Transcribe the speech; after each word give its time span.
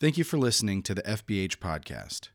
Thank 0.00 0.16
you 0.16 0.24
for 0.24 0.38
listening 0.38 0.82
to 0.84 0.94
the 0.94 1.02
FBH 1.02 1.58
podcast. 1.58 2.30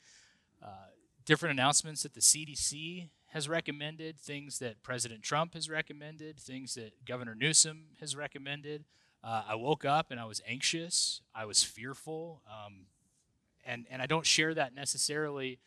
different 1.31 1.53
announcements 1.53 2.03
that 2.03 2.13
the 2.13 2.21
CDC 2.21 3.09
has 3.29 3.49
recommended, 3.49 4.19
things 4.19 4.59
that 4.59 4.83
President 4.83 5.23
Trump 5.23 5.55
has 5.55 5.71
recommended, 5.71 6.41
things 6.41 6.75
that 6.75 7.05
Governor 7.05 7.37
Newsom 7.37 7.85
has 8.01 8.17
recommended. 8.17 8.83
Uh, 9.23 9.45
I 9.49 9.55
woke 9.55 9.85
up 9.85 10.11
and 10.11 10.19
I 10.19 10.25
was 10.25 10.43
anxious. 10.45 11.21
I 11.33 11.45
was 11.45 11.63
fearful. 11.63 12.43
Um, 12.51 12.87
and, 13.65 13.87
and 13.93 14.03
I 14.03 14.07
don't 14.07 14.27
share 14.27 14.55
that 14.55 14.75
necessarily 14.75 15.61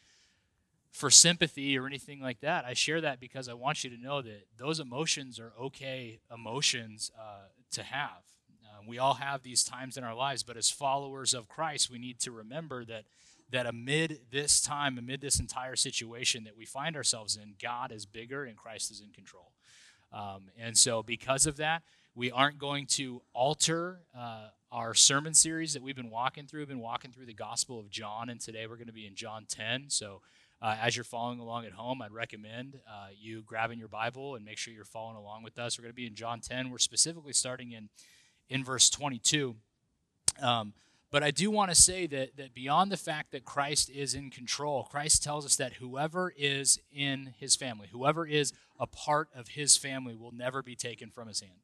for 0.91 1.09
sympathy 1.09 1.77
or 1.77 1.87
anything 1.87 2.19
like 2.19 2.41
that. 2.41 2.65
I 2.65 2.73
share 2.73 2.99
that 2.99 3.21
because 3.21 3.47
I 3.47 3.53
want 3.53 3.85
you 3.85 3.89
to 3.89 3.97
know 3.97 4.21
that 4.21 4.47
those 4.57 4.81
emotions 4.81 5.39
are 5.39 5.53
okay 5.57 6.19
emotions 6.29 7.09
uh, 7.17 7.47
to 7.71 7.83
have. 7.83 8.21
Uh, 8.65 8.81
we 8.85 8.99
all 8.99 9.13
have 9.13 9.43
these 9.43 9.63
times 9.63 9.95
in 9.95 10.03
our 10.03 10.13
lives, 10.13 10.43
but 10.43 10.57
as 10.57 10.69
followers 10.69 11.33
of 11.33 11.47
Christ, 11.47 11.89
we 11.89 11.99
need 11.99 12.19
to 12.19 12.31
remember 12.31 12.83
that 12.83 13.05
that 13.53 13.67
amid 13.67 14.19
this 14.31 14.59
time, 14.59 14.97
amid 14.97 15.21
this 15.21 15.39
entire 15.39 15.75
situation 15.75 16.43
that 16.43 16.57
we 16.57 16.65
find 16.65 16.95
ourselves 16.95 17.37
in, 17.37 17.53
God 17.61 17.91
is 17.91 18.07
bigger 18.07 18.43
and 18.45 18.57
Christ 18.57 18.89
is 18.89 18.99
in 18.99 19.11
control. 19.11 19.51
Um, 20.11 20.49
and 20.59 20.75
so, 20.75 21.03
because 21.03 21.45
of 21.45 21.57
that, 21.57 21.83
we 22.15 22.31
aren't 22.31 22.57
going 22.57 22.87
to 22.87 23.21
alter 23.31 23.99
uh, 24.17 24.47
our 24.71 24.95
sermon 24.95 25.35
series 25.35 25.73
that 25.73 25.83
we've 25.83 25.95
been 25.95 26.09
walking 26.09 26.47
through. 26.47 26.61
We've 26.61 26.67
been 26.67 26.79
walking 26.79 27.11
through 27.11 27.27
the 27.27 27.33
Gospel 27.33 27.79
of 27.79 27.91
John, 27.91 28.29
and 28.29 28.41
today 28.41 28.65
we're 28.65 28.75
going 28.75 28.87
to 28.87 28.93
be 28.93 29.05
in 29.05 29.13
John 29.13 29.45
10. 29.47 29.85
So, 29.89 30.21
uh, 30.59 30.75
as 30.81 30.97
you're 30.97 31.03
following 31.03 31.39
along 31.39 31.65
at 31.65 31.73
home, 31.73 32.01
I'd 32.01 32.11
recommend 32.11 32.79
uh, 32.87 33.09
you 33.15 33.43
grabbing 33.43 33.77
your 33.77 33.87
Bible 33.87 34.33
and 34.33 34.43
make 34.43 34.57
sure 34.57 34.73
you're 34.73 34.83
following 34.83 35.17
along 35.17 35.43
with 35.43 35.59
us. 35.59 35.77
We're 35.77 35.83
going 35.83 35.91
to 35.91 35.95
be 35.95 36.07
in 36.07 36.15
John 36.15 36.39
10. 36.39 36.71
We're 36.71 36.79
specifically 36.79 37.33
starting 37.33 37.71
in 37.71 37.89
in 38.49 38.63
verse 38.63 38.89
22. 38.89 39.55
Um, 40.41 40.73
but 41.13 41.21
I 41.21 41.29
do 41.29 41.51
want 41.51 41.69
to 41.69 41.75
say 41.75 42.07
that, 42.07 42.37
that 42.37 42.55
beyond 42.55 42.91
the 42.91 42.97
fact 42.97 43.33
that 43.33 43.45
Christ 43.45 43.91
is 43.91 44.15
in 44.15 44.31
control, 44.31 44.87
Christ 44.89 45.23
tells 45.23 45.45
us 45.45 45.55
that 45.57 45.73
whoever 45.73 46.33
is 46.35 46.79
in 46.91 47.35
his 47.37 47.55
family, 47.55 47.87
whoever 47.91 48.25
is 48.25 48.51
a 48.79 48.87
part 48.87 49.29
of 49.35 49.49
his 49.49 49.77
family, 49.77 50.15
will 50.15 50.31
never 50.31 50.63
be 50.63 50.75
taken 50.75 51.11
from 51.11 51.27
his 51.27 51.41
hand. 51.41 51.59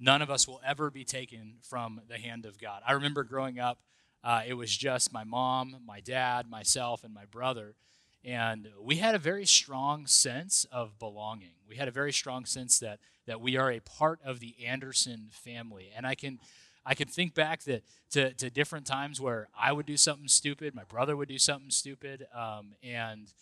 None 0.00 0.20
of 0.20 0.32
us 0.32 0.48
will 0.48 0.60
ever 0.66 0.90
be 0.90 1.04
taken 1.04 1.58
from 1.62 2.00
the 2.08 2.18
hand 2.18 2.44
of 2.44 2.58
God. 2.58 2.82
I 2.84 2.94
remember 2.94 3.22
growing 3.22 3.60
up, 3.60 3.78
uh, 4.24 4.42
it 4.44 4.54
was 4.54 4.76
just 4.76 5.12
my 5.12 5.22
mom, 5.22 5.76
my 5.86 6.00
dad, 6.00 6.50
myself, 6.50 7.04
and 7.04 7.14
my 7.14 7.26
brother. 7.26 7.76
And 8.24 8.68
we 8.82 8.96
had 8.96 9.14
a 9.14 9.18
very 9.20 9.46
strong 9.46 10.08
sense 10.08 10.66
of 10.72 10.98
belonging. 10.98 11.52
We 11.68 11.76
had 11.76 11.86
a 11.86 11.92
very 11.92 12.12
strong 12.12 12.46
sense 12.46 12.80
that, 12.80 12.98
that 13.26 13.40
we 13.40 13.56
are 13.56 13.70
a 13.70 13.78
part 13.78 14.18
of 14.24 14.40
the 14.40 14.56
Anderson 14.66 15.28
family. 15.30 15.92
And 15.94 16.04
I 16.04 16.16
can 16.16 16.40
I 16.86 16.94
can 16.94 17.08
think 17.08 17.34
back 17.34 17.62
that 17.64 17.82
to, 18.10 18.32
to 18.34 18.50
different 18.50 18.86
times 18.86 19.20
where 19.20 19.48
I 19.58 19.72
would 19.72 19.86
do 19.86 19.96
something 19.96 20.28
stupid, 20.28 20.74
my 20.74 20.84
brother 20.84 21.16
would 21.16 21.28
do 21.28 21.38
something 21.38 21.70
stupid, 21.70 22.26
um, 22.34 22.74
and 22.82 23.32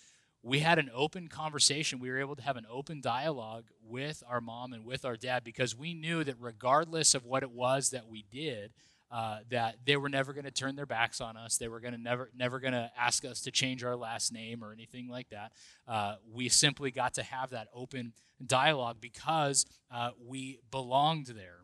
we 0.42 0.58
had 0.60 0.78
an 0.78 0.90
open 0.92 1.28
conversation. 1.28 2.00
We 2.00 2.10
were 2.10 2.18
able 2.18 2.36
to 2.36 2.42
have 2.42 2.56
an 2.56 2.66
open 2.68 3.00
dialogue 3.00 3.64
with 3.84 4.22
our 4.28 4.40
mom 4.40 4.72
and 4.72 4.84
with 4.84 5.04
our 5.04 5.16
dad 5.16 5.44
because 5.44 5.76
we 5.76 5.94
knew 5.94 6.24
that 6.24 6.34
regardless 6.40 7.14
of 7.14 7.24
what 7.24 7.42
it 7.42 7.50
was 7.52 7.90
that 7.90 8.08
we 8.08 8.24
did, 8.30 8.72
uh, 9.12 9.40
that 9.50 9.76
they 9.84 9.96
were 9.96 10.08
never 10.08 10.32
going 10.32 10.46
to 10.46 10.50
turn 10.50 10.74
their 10.74 10.86
backs 10.86 11.20
on 11.20 11.36
us. 11.36 11.58
They 11.58 11.68
were 11.68 11.80
going 11.80 11.92
to 11.92 12.00
never, 12.00 12.30
never 12.34 12.58
going 12.58 12.72
to 12.72 12.90
ask 12.98 13.24
us 13.24 13.42
to 13.42 13.50
change 13.50 13.84
our 13.84 13.94
last 13.94 14.32
name 14.32 14.64
or 14.64 14.72
anything 14.72 15.08
like 15.08 15.28
that. 15.28 15.52
Uh, 15.86 16.16
we 16.32 16.48
simply 16.48 16.90
got 16.90 17.14
to 17.14 17.22
have 17.22 17.50
that 17.50 17.68
open 17.74 18.14
dialogue 18.44 18.96
because 19.00 19.66
uh, 19.92 20.10
we 20.26 20.58
belonged 20.70 21.26
there 21.26 21.61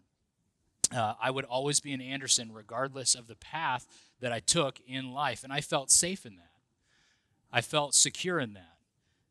uh, 0.95 1.15
I 1.21 1.31
would 1.31 1.45
always 1.45 1.81
be 1.81 1.93
an 1.93 2.01
Anderson 2.01 2.53
regardless 2.53 3.15
of 3.15 3.27
the 3.27 3.37
path 3.37 3.87
that 4.21 4.33
I 4.33 4.41
took 4.41 4.81
in 4.87 5.13
life. 5.13 5.45
And 5.45 5.53
I 5.53 5.61
felt 5.61 5.91
safe 5.91 6.25
in 6.25 6.37
that. 6.37 6.51
I 7.53 7.61
felt 7.61 7.95
secure 7.95 8.39
in 8.39 8.55
that. 8.55 8.79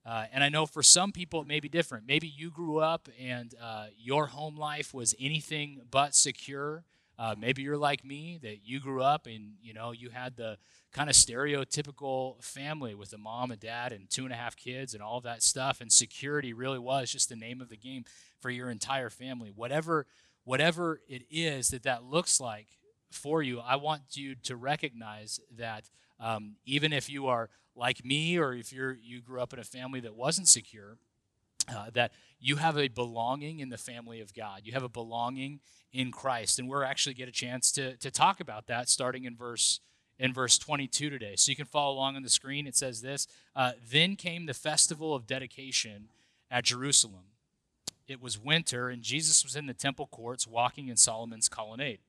Uh, 0.06 0.26
and 0.32 0.44
I 0.44 0.50
know 0.50 0.66
for 0.66 0.82
some 0.82 1.12
people 1.12 1.42
it 1.42 1.48
may 1.48 1.60
be 1.60 1.68
different. 1.68 2.08
Maybe 2.08 2.28
you 2.28 2.50
grew 2.50 2.80
up 2.80 3.10
and 3.20 3.54
uh, 3.62 3.88
your 3.98 4.28
home 4.28 4.56
life 4.56 4.94
was 4.94 5.14
anything 5.20 5.82
but 5.92 6.16
secure. 6.16 6.86
Uh, 7.20 7.36
maybe 7.38 7.64
you're 7.64 7.78
like 7.78 8.06
me 8.06 8.40
that 8.42 8.60
you 8.64 8.80
grew 8.80 9.02
up 9.02 9.26
and 9.26 9.56
you 9.62 9.74
know 9.74 9.92
you 9.92 10.10
had 10.10 10.38
the 10.38 10.58
kind 10.94 11.10
of 11.10 11.16
stereotypical 11.16 12.42
family 12.44 12.94
with 12.96 13.12
a 13.12 13.18
mom 13.18 13.52
and 13.52 13.60
dad 13.60 13.92
and 13.92 14.10
two 14.10 14.24
and 14.24 14.32
a 14.32 14.36
half 14.36 14.56
kids 14.56 14.94
and 14.94 15.04
all 15.04 15.20
that 15.20 15.44
stuff. 15.44 15.82
And 15.82 15.92
security 15.92 16.54
really 16.54 16.80
was 16.80 17.12
just 17.12 17.28
the 17.28 17.36
name 17.36 17.60
of 17.60 17.70
the 17.70 17.76
game 17.76 18.06
for 18.40 18.50
your 18.50 18.70
entire 18.70 19.10
family. 19.10 19.52
Whatever 19.54 20.06
whatever 20.48 21.02
it 21.10 21.24
is 21.30 21.68
that 21.72 21.84
that 21.84 22.06
looks 22.06 22.40
like 22.40 22.68
for 23.12 23.44
you, 23.44 23.60
I 23.60 23.76
want 23.76 24.16
you 24.16 24.34
to 24.44 24.56
recognize 24.56 25.42
that 25.58 25.90
um, 26.22 26.56
even 26.66 26.94
if 26.94 27.10
you 27.10 27.28
are 27.28 27.50
like 27.76 28.06
me 28.06 28.38
or 28.38 28.54
if 28.54 28.72
you're 28.72 28.94
you 28.94 29.22
grew 29.22 29.42
up 29.42 29.52
in 29.52 29.60
a 29.60 29.66
family 29.66 30.00
that 30.00 30.16
wasn't 30.16 30.48
secure, 30.48 30.98
uh, 31.68 31.90
that 31.94 32.14
you 32.40 32.56
have 32.56 32.78
a 32.78 32.88
belonging 32.88 33.60
in 33.60 33.68
the 33.68 33.78
family 33.78 34.22
of 34.22 34.34
God. 34.34 34.62
You 34.64 34.72
have 34.72 34.84
a 34.84 34.90
belonging 34.90 35.60
in 35.92 36.12
Christ, 36.12 36.60
and 36.60 36.70
we're 36.70 36.84
actually 36.84 37.16
get 37.16 37.28
a 37.28 37.34
chance 37.34 37.70
to 37.74 37.98
to 37.98 38.10
talk 38.10 38.40
about 38.40 38.68
that 38.68 38.88
starting 38.88 39.26
in 39.26 39.36
verse 39.36 39.82
in 40.18 40.34
verse 40.34 40.58
22 40.58 41.10
today. 41.10 41.36
So 41.36 41.50
you 41.50 41.58
can 41.58 41.66
follow 41.66 41.94
along 41.94 42.16
on 42.16 42.24
the 42.24 42.30
screen. 42.30 42.68
It 42.68 42.76
says 42.78 43.02
this: 43.02 43.28
uh, 43.54 43.74
Then 43.92 44.16
came 44.16 44.46
the 44.46 44.54
festival 44.54 45.14
of 45.14 45.28
dedication 45.28 46.08
at 46.50 46.64
Jerusalem 46.64 47.26
it 48.08 48.22
was 48.22 48.40
winter, 48.40 48.90
and 48.90 49.02
Jesus 49.02 49.44
was 49.44 49.56
in 49.56 49.66
the 49.66 49.74
temple 49.74 50.08
courts 50.08 50.48
walking 50.48 50.88
in 50.88 50.98
Solomon's 50.98 51.50
colonnade. 51.50 52.00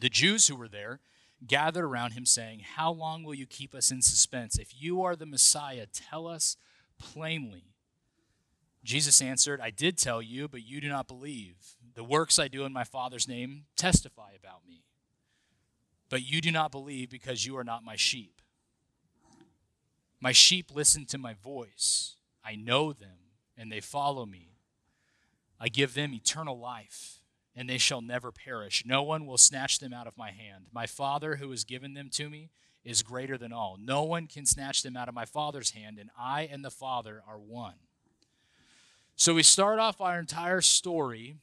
The 0.00 0.08
Jews 0.08 0.48
who 0.48 0.56
were 0.56 0.68
there 0.68 1.00
gathered 1.46 1.84
around 1.84 2.12
him, 2.12 2.24
saying, 2.24 2.60
How 2.76 2.92
long 2.92 3.24
will 3.24 3.34
you 3.34 3.46
keep 3.46 3.74
us 3.74 3.90
in 3.90 4.02
suspense? 4.02 4.58
If 4.58 4.80
you 4.80 5.02
are 5.02 5.16
the 5.16 5.26
Messiah, 5.26 5.86
tell 5.92 6.26
us 6.26 6.56
plainly. 6.98 7.64
Jesus 8.84 9.20
answered, 9.20 9.60
I 9.60 9.70
did 9.70 9.96
tell 9.96 10.20
you, 10.20 10.48
but 10.48 10.66
you 10.66 10.80
do 10.80 10.88
not 10.88 11.06
believe. 11.06 11.56
The 11.94 12.04
works 12.04 12.38
I 12.38 12.48
do 12.48 12.64
in 12.64 12.72
my 12.72 12.84
Father's 12.84 13.28
name 13.28 13.64
testify 13.76 14.30
about 14.38 14.66
me. 14.66 14.84
But 16.08 16.22
you 16.22 16.40
do 16.40 16.50
not 16.50 16.72
believe 16.72 17.10
because 17.10 17.46
you 17.46 17.56
are 17.56 17.64
not 17.64 17.84
my 17.84 17.96
sheep. 17.96 18.40
My 20.20 20.32
sheep 20.32 20.70
listen 20.72 21.04
to 21.06 21.18
my 21.18 21.34
voice. 21.34 22.16
I 22.44 22.54
know 22.54 22.92
them, 22.92 23.18
and 23.56 23.70
they 23.70 23.80
follow 23.80 24.26
me. 24.26 24.51
I 25.64 25.68
give 25.68 25.94
them 25.94 26.12
eternal 26.12 26.58
life, 26.58 27.20
and 27.54 27.70
they 27.70 27.78
shall 27.78 28.00
never 28.00 28.32
perish. 28.32 28.82
No 28.84 29.04
one 29.04 29.26
will 29.26 29.38
snatch 29.38 29.78
them 29.78 29.92
out 29.92 30.08
of 30.08 30.18
my 30.18 30.32
hand. 30.32 30.66
My 30.72 30.86
Father, 30.86 31.36
who 31.36 31.52
has 31.52 31.62
given 31.62 31.94
them 31.94 32.10
to 32.14 32.28
me, 32.28 32.50
is 32.84 33.04
greater 33.04 33.38
than 33.38 33.52
all. 33.52 33.78
No 33.80 34.02
one 34.02 34.26
can 34.26 34.44
snatch 34.44 34.82
them 34.82 34.96
out 34.96 35.08
of 35.08 35.14
my 35.14 35.24
Father's 35.24 35.70
hand, 35.70 36.00
and 36.00 36.10
I 36.18 36.48
and 36.50 36.64
the 36.64 36.70
Father 36.72 37.22
are 37.28 37.38
one. 37.38 37.76
So 39.14 39.34
we 39.34 39.44
start 39.44 39.78
off 39.78 40.00
our 40.00 40.18
entire 40.18 40.62
story 40.62 41.36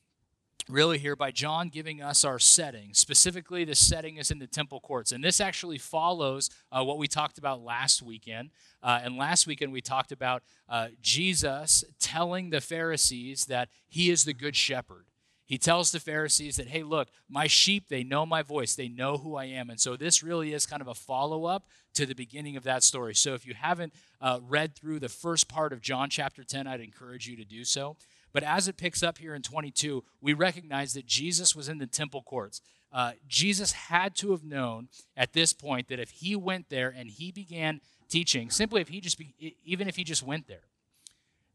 really 0.69 0.99
here 0.99 1.15
by 1.15 1.31
John 1.31 1.69
giving 1.69 2.01
us 2.01 2.23
our 2.23 2.39
setting. 2.39 2.93
Specifically, 2.93 3.65
the 3.65 3.75
setting 3.75 4.17
is 4.17 4.29
in 4.31 4.39
the 4.39 4.47
temple 4.47 4.79
courts. 4.79 5.11
And 5.11 5.23
this 5.23 5.41
actually 5.41 5.79
follows 5.79 6.49
uh, 6.71 6.83
what 6.83 6.99
we 6.99 7.07
talked 7.07 7.37
about 7.37 7.61
last 7.61 8.01
weekend. 8.01 8.51
Uh, 8.81 8.99
and 9.03 9.17
last 9.17 9.47
weekend, 9.47 9.71
we 9.71 9.81
talked 9.81 10.11
about 10.11 10.43
uh, 10.69 10.89
Jesus 11.01 11.83
telling 11.99 12.51
the 12.51 12.61
Pharisees 12.61 13.47
that 13.47 13.69
he 13.87 14.11
is 14.11 14.23
the 14.23 14.33
good 14.33 14.55
shepherd. 14.55 15.05
He 15.49 15.57
tells 15.57 15.91
the 15.91 15.99
Pharisees 15.99 16.57
that, 16.57 16.67
hey, 16.67 16.83
look, 16.83 17.09
my 17.27 17.47
sheep, 17.47 17.85
they 17.89 18.03
know 18.03 18.23
my 18.23 18.43
voice, 18.43 18.75
they 18.75 18.87
know 18.87 19.17
who 19.17 19.35
I 19.35 19.45
am. 19.45 19.71
And 19.71 19.79
so 19.79 19.97
this 19.97 20.21
really 20.21 20.53
is 20.53 20.67
kind 20.67 20.79
of 20.79 20.87
a 20.87 20.93
follow 20.93 21.45
up 21.45 21.65
to 21.95 22.05
the 22.05 22.13
beginning 22.13 22.55
of 22.55 22.63
that 22.65 22.83
story. 22.83 23.15
So 23.15 23.33
if 23.33 23.47
you 23.47 23.55
haven't 23.55 23.93
uh, 24.21 24.41
read 24.47 24.75
through 24.75 24.99
the 24.99 25.09
first 25.09 25.49
part 25.49 25.73
of 25.73 25.81
John 25.81 26.11
chapter 26.11 26.43
10, 26.43 26.67
I'd 26.67 26.81
encourage 26.81 27.27
you 27.27 27.35
to 27.37 27.45
do 27.45 27.63
so. 27.63 27.97
But 28.31 28.43
as 28.43 28.67
it 28.67 28.77
picks 28.77 29.03
up 29.03 29.17
here 29.17 29.33
in 29.33 29.41
22, 29.41 30.03
we 30.21 30.33
recognize 30.33 30.93
that 30.93 31.05
Jesus 31.05 31.55
was 31.55 31.69
in 31.69 31.77
the 31.77 31.87
temple 31.87 32.21
courts. 32.21 32.61
Uh, 32.91 33.13
Jesus 33.27 33.71
had 33.71 34.15
to 34.15 34.31
have 34.31 34.43
known 34.43 34.89
at 35.15 35.33
this 35.33 35.53
point 35.53 35.87
that 35.89 35.99
if 35.99 36.09
he 36.09 36.35
went 36.35 36.69
there 36.69 36.93
and 36.95 37.09
he 37.09 37.31
began 37.31 37.81
teaching, 38.09 38.49
simply 38.49 38.81
if 38.81 38.89
he 38.89 38.99
just, 38.99 39.17
be, 39.17 39.55
even 39.63 39.87
if 39.87 39.95
he 39.95 40.03
just 40.03 40.23
went 40.23 40.47
there, 40.47 40.63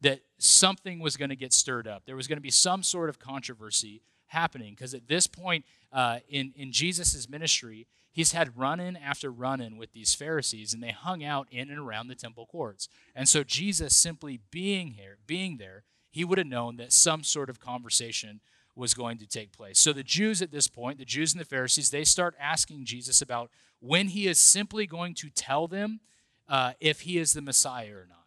that 0.00 0.20
something 0.38 1.00
was 1.00 1.16
going 1.16 1.30
to 1.30 1.36
get 1.36 1.52
stirred 1.52 1.88
up. 1.88 2.04
There 2.04 2.16
was 2.16 2.28
going 2.28 2.36
to 2.36 2.42
be 2.42 2.50
some 2.50 2.82
sort 2.82 3.08
of 3.08 3.18
controversy 3.18 4.02
happening 4.26 4.74
because 4.74 4.94
at 4.94 5.08
this 5.08 5.26
point 5.26 5.64
uh, 5.92 6.18
in, 6.28 6.52
in 6.56 6.72
Jesus' 6.72 7.28
ministry, 7.28 7.86
he's 8.12 8.32
had 8.32 8.56
run 8.56 8.80
in 8.80 8.96
after 8.96 9.30
run 9.30 9.60
in 9.60 9.76
with 9.76 9.92
these 9.92 10.14
Pharisees, 10.14 10.74
and 10.74 10.82
they 10.82 10.90
hung 10.90 11.24
out 11.24 11.48
in 11.50 11.70
and 11.70 11.78
around 11.78 12.08
the 12.08 12.14
temple 12.14 12.46
courts. 12.46 12.88
And 13.14 13.28
so 13.28 13.42
Jesus 13.42 13.96
simply 13.96 14.40
being 14.50 14.92
here, 14.92 15.18
being 15.26 15.56
there, 15.56 15.84
he 16.14 16.24
would 16.24 16.38
have 16.38 16.46
known 16.46 16.76
that 16.76 16.92
some 16.92 17.22
sort 17.22 17.50
of 17.50 17.60
conversation 17.60 18.40
was 18.76 18.94
going 18.94 19.18
to 19.18 19.26
take 19.26 19.52
place. 19.52 19.78
So 19.78 19.92
the 19.92 20.02
Jews 20.02 20.42
at 20.42 20.50
this 20.50 20.68
point, 20.68 20.98
the 20.98 21.04
Jews 21.04 21.32
and 21.32 21.40
the 21.40 21.44
Pharisees, 21.44 21.90
they 21.90 22.04
start 22.04 22.34
asking 22.40 22.84
Jesus 22.84 23.22
about 23.22 23.50
when 23.80 24.08
he 24.08 24.26
is 24.26 24.38
simply 24.38 24.86
going 24.86 25.14
to 25.14 25.30
tell 25.30 25.68
them 25.68 26.00
uh, 26.48 26.72
if 26.80 27.02
he 27.02 27.18
is 27.18 27.32
the 27.32 27.42
Messiah 27.42 27.92
or 27.94 28.06
not. 28.08 28.26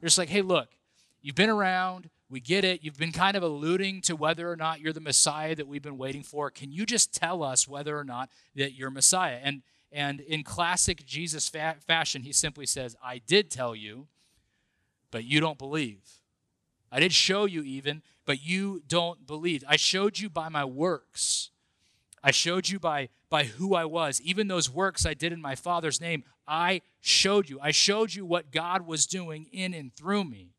They're 0.00 0.08
just 0.08 0.18
like, 0.18 0.28
hey, 0.28 0.42
look, 0.42 0.68
You've 1.22 1.36
been 1.36 1.50
around. 1.50 2.08
We 2.30 2.40
get 2.40 2.64
it. 2.64 2.82
You've 2.82 2.96
been 2.96 3.12
kind 3.12 3.36
of 3.36 3.42
alluding 3.42 4.02
to 4.02 4.16
whether 4.16 4.50
or 4.50 4.56
not 4.56 4.80
you're 4.80 4.92
the 4.92 5.00
Messiah 5.00 5.54
that 5.54 5.66
we've 5.66 5.82
been 5.82 5.98
waiting 5.98 6.22
for. 6.22 6.50
Can 6.50 6.72
you 6.72 6.86
just 6.86 7.12
tell 7.14 7.42
us 7.42 7.68
whether 7.68 7.98
or 7.98 8.04
not 8.04 8.30
that 8.54 8.74
you're 8.74 8.90
Messiah? 8.90 9.38
And 9.42 9.62
and 9.92 10.20
in 10.20 10.44
classic 10.44 11.04
Jesus 11.04 11.48
fa- 11.48 11.76
fashion, 11.84 12.22
he 12.22 12.32
simply 12.32 12.64
says, 12.64 12.96
"I 13.02 13.18
did 13.18 13.50
tell 13.50 13.74
you, 13.74 14.06
but 15.10 15.24
you 15.24 15.40
don't 15.40 15.58
believe. 15.58 16.19
I 16.92 17.00
did 17.00 17.12
show 17.12 17.44
you 17.44 17.62
even, 17.62 18.02
but 18.24 18.42
you 18.42 18.82
don't 18.86 19.26
believe. 19.26 19.64
I 19.66 19.76
showed 19.76 20.18
you 20.18 20.28
by 20.28 20.48
my 20.48 20.64
works. 20.64 21.50
I 22.22 22.30
showed 22.30 22.68
you 22.68 22.78
by 22.78 23.08
by 23.28 23.44
who 23.44 23.74
I 23.74 23.84
was. 23.84 24.20
Even 24.22 24.48
those 24.48 24.68
works 24.68 25.06
I 25.06 25.14
did 25.14 25.32
in 25.32 25.40
my 25.40 25.54
Father's 25.54 26.00
name, 26.00 26.24
I 26.46 26.82
showed 27.00 27.48
you. 27.48 27.60
I 27.62 27.70
showed 27.70 28.14
you 28.14 28.26
what 28.26 28.50
God 28.50 28.86
was 28.86 29.06
doing 29.06 29.46
in 29.52 29.72
and 29.72 29.94
through 29.94 30.24
me." 30.24 30.54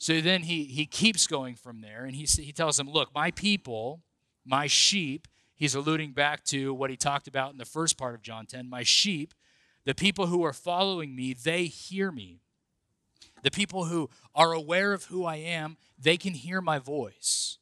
So 0.00 0.22
then 0.22 0.44
he, 0.44 0.64
he 0.64 0.86
keeps 0.86 1.26
going 1.26 1.56
from 1.56 1.82
there 1.82 2.06
and 2.06 2.16
he, 2.16 2.24
he 2.24 2.52
tells 2.52 2.78
them, 2.78 2.88
Look, 2.88 3.14
my 3.14 3.30
people, 3.32 4.00
my 4.46 4.66
sheep, 4.66 5.28
he's 5.54 5.74
alluding 5.74 6.12
back 6.12 6.42
to 6.44 6.72
what 6.72 6.88
he 6.88 6.96
talked 6.96 7.28
about 7.28 7.52
in 7.52 7.58
the 7.58 7.66
first 7.66 7.98
part 7.98 8.14
of 8.14 8.22
John 8.22 8.46
10 8.46 8.68
my 8.68 8.82
sheep, 8.82 9.34
the 9.84 9.94
people 9.94 10.28
who 10.28 10.42
are 10.42 10.54
following 10.54 11.14
me, 11.14 11.34
they 11.34 11.66
hear 11.66 12.10
me. 12.10 12.40
The 13.42 13.50
people 13.50 13.86
who 13.86 14.10
are 14.34 14.52
aware 14.52 14.92
of 14.92 15.04
who 15.04 15.24
I 15.24 15.36
am, 15.36 15.76
they 15.98 16.16
can 16.16 16.34
hear 16.34 16.60
my 16.60 16.78
voice. 16.78 17.58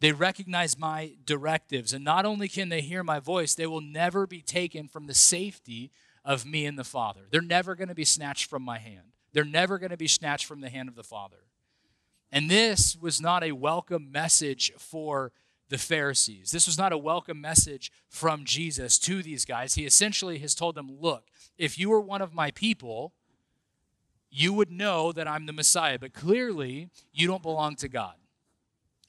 They 0.00 0.12
recognize 0.12 0.78
my 0.78 1.12
directives. 1.24 1.92
And 1.92 2.04
not 2.04 2.26
only 2.26 2.48
can 2.48 2.68
they 2.68 2.80
hear 2.80 3.02
my 3.02 3.20
voice, 3.20 3.54
they 3.54 3.66
will 3.66 3.80
never 3.80 4.26
be 4.26 4.42
taken 4.42 4.88
from 4.88 5.06
the 5.06 5.14
safety 5.14 5.90
of 6.24 6.44
me 6.44 6.66
and 6.66 6.78
the 6.78 6.84
Father. 6.84 7.22
They're 7.30 7.40
never 7.40 7.74
going 7.74 7.88
to 7.88 7.94
be 7.94 8.04
snatched 8.04 8.48
from 8.48 8.62
my 8.62 8.78
hand. 8.78 9.12
They're 9.32 9.44
never 9.44 9.78
going 9.78 9.90
to 9.90 9.96
be 9.96 10.08
snatched 10.08 10.46
from 10.46 10.60
the 10.60 10.68
hand 10.68 10.88
of 10.88 10.94
the 10.94 11.02
Father. 11.02 11.44
And 12.30 12.50
this 12.50 12.96
was 13.00 13.20
not 13.20 13.44
a 13.44 13.52
welcome 13.52 14.10
message 14.10 14.72
for 14.76 15.32
the 15.68 15.78
Pharisees. 15.78 16.50
This 16.50 16.66
was 16.66 16.78
not 16.78 16.92
a 16.92 16.98
welcome 16.98 17.40
message 17.40 17.90
from 18.08 18.44
Jesus 18.44 18.98
to 19.00 19.22
these 19.22 19.44
guys. 19.44 19.74
He 19.74 19.86
essentially 19.86 20.38
has 20.38 20.54
told 20.54 20.74
them, 20.74 20.88
Look, 21.00 21.24
if 21.56 21.78
you 21.78 21.90
were 21.90 22.00
one 22.00 22.22
of 22.22 22.34
my 22.34 22.50
people, 22.50 23.12
you 24.36 24.52
would 24.52 24.70
know 24.70 25.12
that 25.12 25.28
I'm 25.28 25.46
the 25.46 25.52
Messiah, 25.52 25.96
but 25.96 26.12
clearly 26.12 26.88
you 27.12 27.28
don't 27.28 27.42
belong 27.42 27.76
to 27.76 27.88
God. 27.88 28.14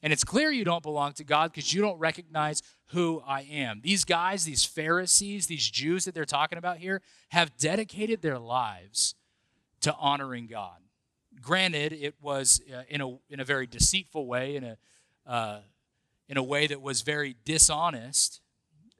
And 0.00 0.12
it's 0.12 0.22
clear 0.22 0.52
you 0.52 0.64
don't 0.64 0.84
belong 0.84 1.14
to 1.14 1.24
God 1.24 1.50
because 1.50 1.74
you 1.74 1.82
don't 1.82 1.98
recognize 1.98 2.62
who 2.90 3.20
I 3.26 3.40
am. 3.40 3.80
These 3.82 4.04
guys, 4.04 4.44
these 4.44 4.64
Pharisees, 4.64 5.48
these 5.48 5.68
Jews 5.68 6.04
that 6.04 6.14
they're 6.14 6.24
talking 6.24 6.58
about 6.58 6.78
here, 6.78 7.02
have 7.30 7.56
dedicated 7.56 8.22
their 8.22 8.38
lives 8.38 9.16
to 9.80 9.92
honoring 9.96 10.46
God. 10.46 10.76
Granted, 11.42 11.92
it 11.92 12.14
was 12.22 12.60
uh, 12.72 12.82
in, 12.88 13.00
a, 13.00 13.18
in 13.28 13.40
a 13.40 13.44
very 13.44 13.66
deceitful 13.66 14.28
way, 14.28 14.54
in 14.54 14.62
a, 14.62 14.76
uh, 15.26 15.58
in 16.28 16.36
a 16.36 16.42
way 16.42 16.68
that 16.68 16.80
was 16.80 17.02
very 17.02 17.34
dishonest. 17.44 18.40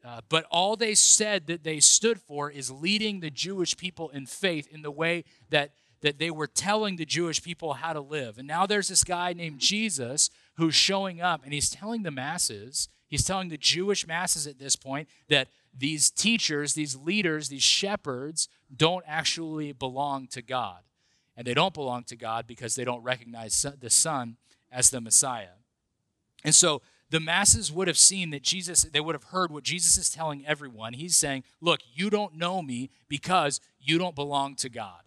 Uh, 0.04 0.22
but 0.28 0.44
all 0.50 0.74
they 0.74 0.94
said 0.96 1.46
that 1.46 1.62
they 1.62 1.78
stood 1.78 2.20
for 2.20 2.50
is 2.50 2.68
leading 2.68 3.20
the 3.20 3.30
Jewish 3.30 3.76
people 3.76 4.08
in 4.10 4.26
faith 4.26 4.66
in 4.72 4.82
the 4.82 4.90
way 4.90 5.22
that, 5.50 5.70
that 6.06 6.20
they 6.20 6.30
were 6.30 6.46
telling 6.46 6.94
the 6.94 7.04
Jewish 7.04 7.42
people 7.42 7.72
how 7.72 7.92
to 7.92 7.98
live. 8.00 8.38
And 8.38 8.46
now 8.46 8.64
there's 8.64 8.86
this 8.86 9.02
guy 9.02 9.32
named 9.32 9.58
Jesus 9.58 10.30
who's 10.54 10.76
showing 10.76 11.20
up 11.20 11.42
and 11.42 11.52
he's 11.52 11.68
telling 11.68 12.04
the 12.04 12.12
masses, 12.12 12.88
he's 13.08 13.24
telling 13.24 13.48
the 13.48 13.56
Jewish 13.56 14.06
masses 14.06 14.46
at 14.46 14.60
this 14.60 14.76
point 14.76 15.08
that 15.28 15.48
these 15.76 16.08
teachers, 16.08 16.74
these 16.74 16.94
leaders, 16.94 17.48
these 17.48 17.64
shepherds 17.64 18.48
don't 18.74 19.04
actually 19.04 19.72
belong 19.72 20.28
to 20.28 20.42
God. 20.42 20.82
And 21.36 21.44
they 21.44 21.54
don't 21.54 21.74
belong 21.74 22.04
to 22.04 22.14
God 22.14 22.46
because 22.46 22.76
they 22.76 22.84
don't 22.84 23.02
recognize 23.02 23.66
the 23.80 23.90
Son 23.90 24.36
as 24.70 24.90
the 24.90 25.00
Messiah. 25.00 25.58
And 26.44 26.54
so 26.54 26.82
the 27.10 27.18
masses 27.18 27.72
would 27.72 27.88
have 27.88 27.98
seen 27.98 28.30
that 28.30 28.44
Jesus, 28.44 28.84
they 28.84 29.00
would 29.00 29.16
have 29.16 29.24
heard 29.24 29.50
what 29.50 29.64
Jesus 29.64 29.98
is 29.98 30.08
telling 30.08 30.46
everyone. 30.46 30.92
He's 30.92 31.16
saying, 31.16 31.42
Look, 31.60 31.80
you 31.92 32.10
don't 32.10 32.36
know 32.36 32.62
me 32.62 32.90
because 33.08 33.60
you 33.80 33.98
don't 33.98 34.14
belong 34.14 34.54
to 34.56 34.68
God. 34.68 35.00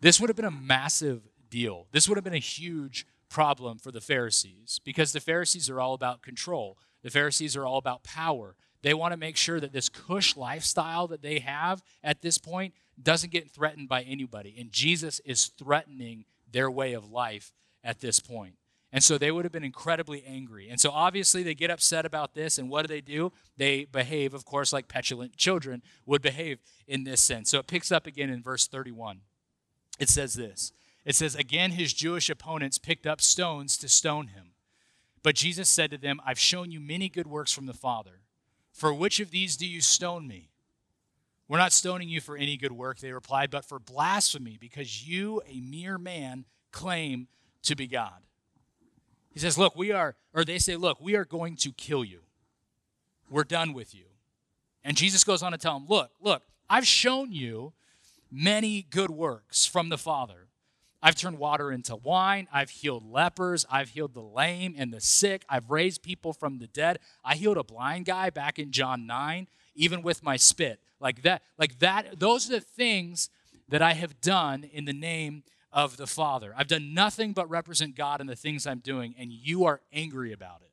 This 0.00 0.20
would 0.20 0.28
have 0.28 0.36
been 0.36 0.44
a 0.44 0.50
massive 0.50 1.28
deal. 1.48 1.86
This 1.92 2.08
would 2.08 2.16
have 2.16 2.24
been 2.24 2.32
a 2.32 2.38
huge 2.38 3.06
problem 3.28 3.78
for 3.78 3.92
the 3.92 4.00
Pharisees 4.00 4.80
because 4.84 5.12
the 5.12 5.20
Pharisees 5.20 5.70
are 5.70 5.80
all 5.80 5.94
about 5.94 6.22
control, 6.22 6.78
the 7.02 7.10
Pharisees 7.10 7.56
are 7.56 7.64
all 7.64 7.78
about 7.78 8.02
power. 8.02 8.56
They 8.82 8.94
want 8.94 9.12
to 9.12 9.18
make 9.18 9.36
sure 9.36 9.60
that 9.60 9.72
this 9.72 9.90
cush 9.90 10.36
lifestyle 10.36 11.06
that 11.08 11.20
they 11.20 11.40
have 11.40 11.82
at 12.02 12.22
this 12.22 12.38
point 12.38 12.72
doesn't 13.00 13.30
get 13.30 13.50
threatened 13.50 13.88
by 13.88 14.02
anybody. 14.02 14.56
And 14.58 14.72
Jesus 14.72 15.20
is 15.24 15.46
threatening 15.46 16.24
their 16.50 16.70
way 16.70 16.94
of 16.94 17.10
life 17.10 17.52
at 17.84 18.00
this 18.00 18.20
point. 18.20 18.54
And 18.92 19.04
so 19.04 19.18
they 19.18 19.30
would 19.30 19.44
have 19.44 19.52
been 19.52 19.64
incredibly 19.64 20.24
angry. 20.24 20.68
And 20.68 20.80
so 20.80 20.90
obviously 20.90 21.42
they 21.42 21.54
get 21.54 21.70
upset 21.70 22.04
about 22.04 22.34
this. 22.34 22.58
And 22.58 22.68
what 22.68 22.82
do 22.82 22.88
they 22.88 23.00
do? 23.00 23.32
They 23.56 23.84
behave, 23.84 24.34
of 24.34 24.44
course, 24.44 24.72
like 24.72 24.88
petulant 24.88 25.36
children 25.36 25.82
would 26.06 26.22
behave 26.22 26.58
in 26.88 27.04
this 27.04 27.20
sense. 27.20 27.50
So 27.50 27.58
it 27.60 27.68
picks 27.68 27.92
up 27.92 28.06
again 28.06 28.30
in 28.30 28.42
verse 28.42 28.66
31. 28.66 29.20
It 30.00 30.08
says 30.08 30.34
this 30.34 30.72
It 31.04 31.14
says, 31.14 31.36
Again, 31.36 31.72
his 31.72 31.92
Jewish 31.92 32.28
opponents 32.28 32.78
picked 32.78 33.06
up 33.06 33.20
stones 33.20 33.76
to 33.76 33.88
stone 33.88 34.28
him. 34.28 34.46
But 35.22 35.36
Jesus 35.36 35.68
said 35.68 35.90
to 35.90 35.98
them, 35.98 36.20
I've 36.26 36.38
shown 36.38 36.72
you 36.72 36.80
many 36.80 37.10
good 37.10 37.26
works 37.26 37.52
from 37.52 37.66
the 37.66 37.74
Father. 37.74 38.22
For 38.72 38.94
which 38.94 39.20
of 39.20 39.30
these 39.30 39.56
do 39.56 39.66
you 39.66 39.82
stone 39.82 40.26
me? 40.26 40.48
We're 41.46 41.58
not 41.58 41.72
stoning 41.72 42.08
you 42.08 42.20
for 42.20 42.36
any 42.36 42.56
good 42.56 42.72
work, 42.72 43.00
they 43.00 43.12
replied, 43.12 43.50
but 43.50 43.64
for 43.64 43.78
blasphemy, 43.78 44.56
because 44.58 45.06
you, 45.06 45.42
a 45.48 45.60
mere 45.60 45.98
man, 45.98 46.44
claim 46.70 47.26
to 47.64 47.74
be 47.74 47.86
God. 47.86 48.22
He 49.32 49.40
says, 49.40 49.58
Look, 49.58 49.76
we 49.76 49.92
are, 49.92 50.16
or 50.32 50.44
they 50.44 50.58
say, 50.58 50.76
Look, 50.76 51.00
we 51.00 51.16
are 51.16 51.24
going 51.24 51.56
to 51.56 51.72
kill 51.72 52.04
you. 52.04 52.20
We're 53.28 53.44
done 53.44 53.74
with 53.74 53.94
you. 53.94 54.04
And 54.82 54.96
Jesus 54.96 55.24
goes 55.24 55.42
on 55.42 55.52
to 55.52 55.58
tell 55.58 55.78
them, 55.78 55.88
Look, 55.88 56.12
look, 56.20 56.42
I've 56.70 56.86
shown 56.86 57.32
you 57.32 57.74
many 58.30 58.82
good 58.82 59.10
works 59.10 59.66
from 59.66 59.88
the 59.88 59.98
Father. 59.98 60.48
I've 61.02 61.14
turned 61.14 61.38
water 61.38 61.72
into 61.72 61.96
wine. 61.96 62.46
I've 62.52 62.70
healed 62.70 63.10
lepers. 63.10 63.64
I've 63.70 63.90
healed 63.90 64.14
the 64.14 64.20
lame 64.20 64.74
and 64.76 64.92
the 64.92 65.00
sick. 65.00 65.44
I've 65.48 65.70
raised 65.70 66.02
people 66.02 66.32
from 66.32 66.58
the 66.58 66.66
dead. 66.66 66.98
I 67.24 67.36
healed 67.36 67.56
a 67.56 67.64
blind 67.64 68.04
guy 68.04 68.28
back 68.30 68.58
in 68.58 68.70
John 68.70 69.06
9, 69.06 69.48
even 69.74 70.02
with 70.02 70.22
my 70.22 70.36
spit. 70.36 70.80
Like 71.00 71.22
that, 71.22 71.42
like 71.58 71.78
that, 71.78 72.20
those 72.20 72.48
are 72.48 72.54
the 72.54 72.60
things 72.60 73.30
that 73.68 73.80
I 73.80 73.94
have 73.94 74.20
done 74.20 74.64
in 74.64 74.84
the 74.84 74.92
name 74.92 75.44
of 75.72 75.96
the 75.96 76.06
Father. 76.06 76.52
I've 76.56 76.66
done 76.66 76.92
nothing 76.92 77.32
but 77.32 77.48
represent 77.48 77.94
God 77.94 78.20
in 78.20 78.26
the 78.26 78.36
things 78.36 78.66
I'm 78.66 78.80
doing, 78.80 79.14
and 79.18 79.32
you 79.32 79.64
are 79.64 79.80
angry 79.92 80.32
about 80.32 80.60
it. 80.62 80.69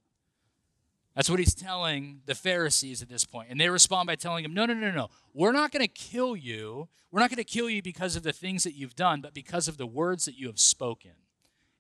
That's 1.18 1.32
what 1.32 1.40
he's 1.40 1.56
telling 1.56 2.22
the 2.28 2.36
Pharisees 2.36 3.02
at 3.02 3.10
this 3.10 3.26
point. 3.26 3.48
And 3.50 3.60
they 3.60 3.70
respond 3.70 4.06
by 4.06 4.14
telling 4.14 4.46
him, 4.46 4.54
No, 4.54 4.68
no, 4.68 4.76
no, 4.76 4.92
no. 4.92 5.10
We're 5.34 5.52
not 5.52 5.72
going 5.72 5.82
to 5.82 5.92
kill 5.92 6.36
you. 6.36 6.90
We're 7.10 7.22
not 7.22 7.32
going 7.32 7.38
to 7.38 7.44
kill 7.44 7.72
you 7.72 7.82
because 7.82 8.16
of 8.16 8.22
the 8.22 8.32
things 8.32 8.64
that 8.66 8.76
you've 8.76 8.96
done, 8.96 9.22
but 9.22 9.34
because 9.34 9.68
of 9.68 9.78
the 9.78 9.88
words 9.88 10.26
that 10.26 10.38
you 10.38 10.46
have 10.46 10.60
spoken, 10.60 11.14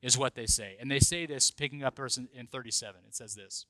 is 0.01 0.17
what 0.17 0.34
they 0.34 0.48
say. 0.48 0.75
And 0.79 0.89
they 0.89 1.00
say 1.00 1.27
this, 1.27 1.51
picking 1.51 1.84
up 1.84 1.98
verse 1.98 2.17
in 2.17 2.48
37. 2.48 3.01
It 3.08 3.15
says 3.15 3.36
this 3.36 3.67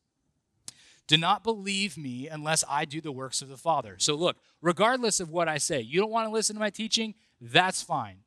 Do 1.06 1.18
not 1.18 1.44
believe 1.44 1.98
me 1.98 2.30
unless 2.30 2.64
I 2.70 2.86
do 2.86 3.02
the 3.02 3.12
works 3.12 3.42
of 3.42 3.50
the 3.50 3.58
Father. 3.58 3.96
So 4.00 4.16
look, 4.16 4.38
regardless 4.62 5.20
of 5.20 5.32
what 5.32 5.50
I 5.50 5.58
say, 5.58 5.82
you 5.82 6.00
don't 6.00 6.12
want 6.12 6.30
to 6.30 6.32
listen 6.32 6.56
to 6.56 6.62
my 6.62 6.70
teaching? 6.70 7.14
That's 7.42 7.84
fine. 7.84 8.20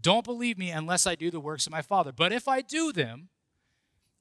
Don't 0.00 0.24
believe 0.24 0.58
me 0.58 0.72
unless 0.72 1.06
I 1.06 1.14
do 1.14 1.30
the 1.30 1.38
works 1.38 1.64
of 1.64 1.70
my 1.70 1.82
Father. 1.82 2.10
But 2.10 2.32
if 2.32 2.48
I 2.48 2.60
do 2.60 2.92
them, 2.92 3.28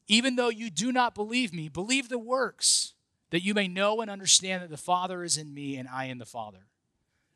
Even 0.08 0.36
though 0.36 0.50
you 0.50 0.70
do 0.70 0.92
not 0.92 1.16
believe 1.16 1.54
me, 1.54 1.68
believe 1.70 2.10
the 2.10 2.20
works, 2.20 2.94
that 3.30 3.44
you 3.44 3.54
may 3.54 3.68
know 3.68 4.02
and 4.02 4.10
understand 4.10 4.64
that 4.64 4.70
the 4.70 4.78
Father 4.78 5.24
is 5.24 5.38
in 5.38 5.54
me 5.54 5.76
and 5.76 5.88
I 5.88 6.06
in 6.06 6.18
the 6.18 6.26
Father. 6.26 6.68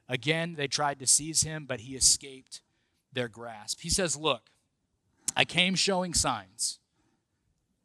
Again, 0.08 0.56
they 0.56 0.68
tried 0.68 1.00
to 1.00 1.08
seize 1.08 1.44
him, 1.44 1.66
but 1.66 1.82
he 1.82 1.96
escaped 1.96 2.62
their 3.14 3.28
grasp. 3.28 3.82
He 3.82 3.90
says, 3.90 4.16
Look, 4.16 4.50
I 5.36 5.46
came 5.46 5.76
showing 5.76 6.14
signs. 6.14 6.80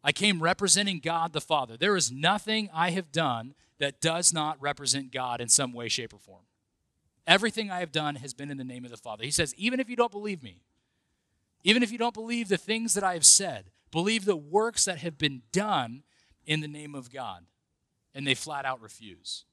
I 0.03 0.13
came 0.13 0.43
representing 0.43 1.01
God 1.01 1.33
the 1.33 1.41
Father. 1.41 1.77
There 1.77 1.97
is 1.97 2.13
nothing 2.13 2.71
I 2.73 2.91
have 2.91 3.11
done 3.11 3.55
that 3.79 4.01
does 4.01 4.33
not 4.33 4.61
represent 4.61 5.13
God 5.13 5.41
in 5.41 5.49
some 5.49 5.73
way, 5.73 5.89
shape, 5.89 6.15
or 6.15 6.19
form. 6.19 6.45
Everything 7.27 7.71
I 7.71 7.81
have 7.81 7.91
done 7.91 8.15
has 8.17 8.33
been 8.33 8.51
in 8.51 8.57
the 8.57 8.65
name 8.65 8.85
of 8.85 8.93
the 8.93 8.97
Father. 8.97 9.25
He 9.25 9.33
says, 9.33 9.53
even 9.57 9.81
if 9.81 9.91
you 9.91 9.97
don't 9.97 10.13
believe 10.13 10.45
me, 10.45 10.63
even 11.65 11.83
if 11.83 11.91
you 11.91 11.99
don't 11.99 12.15
believe 12.15 12.49
the 12.49 12.57
things 12.57 12.95
that 12.95 13.03
I 13.03 13.15
have 13.15 13.27
said, 13.27 13.73
believe 13.97 14.27
the 14.27 14.37
works 14.37 14.85
that 14.85 14.99
have 14.99 15.17
been 15.17 15.41
done 15.53 16.03
in 16.45 16.61
the 16.61 16.69
name 16.69 16.95
of 16.95 17.11
God. 17.11 17.47
And 18.15 18.27
they 18.27 18.35
flat 18.35 18.67
out 18.67 18.83
refuse. 18.83 19.47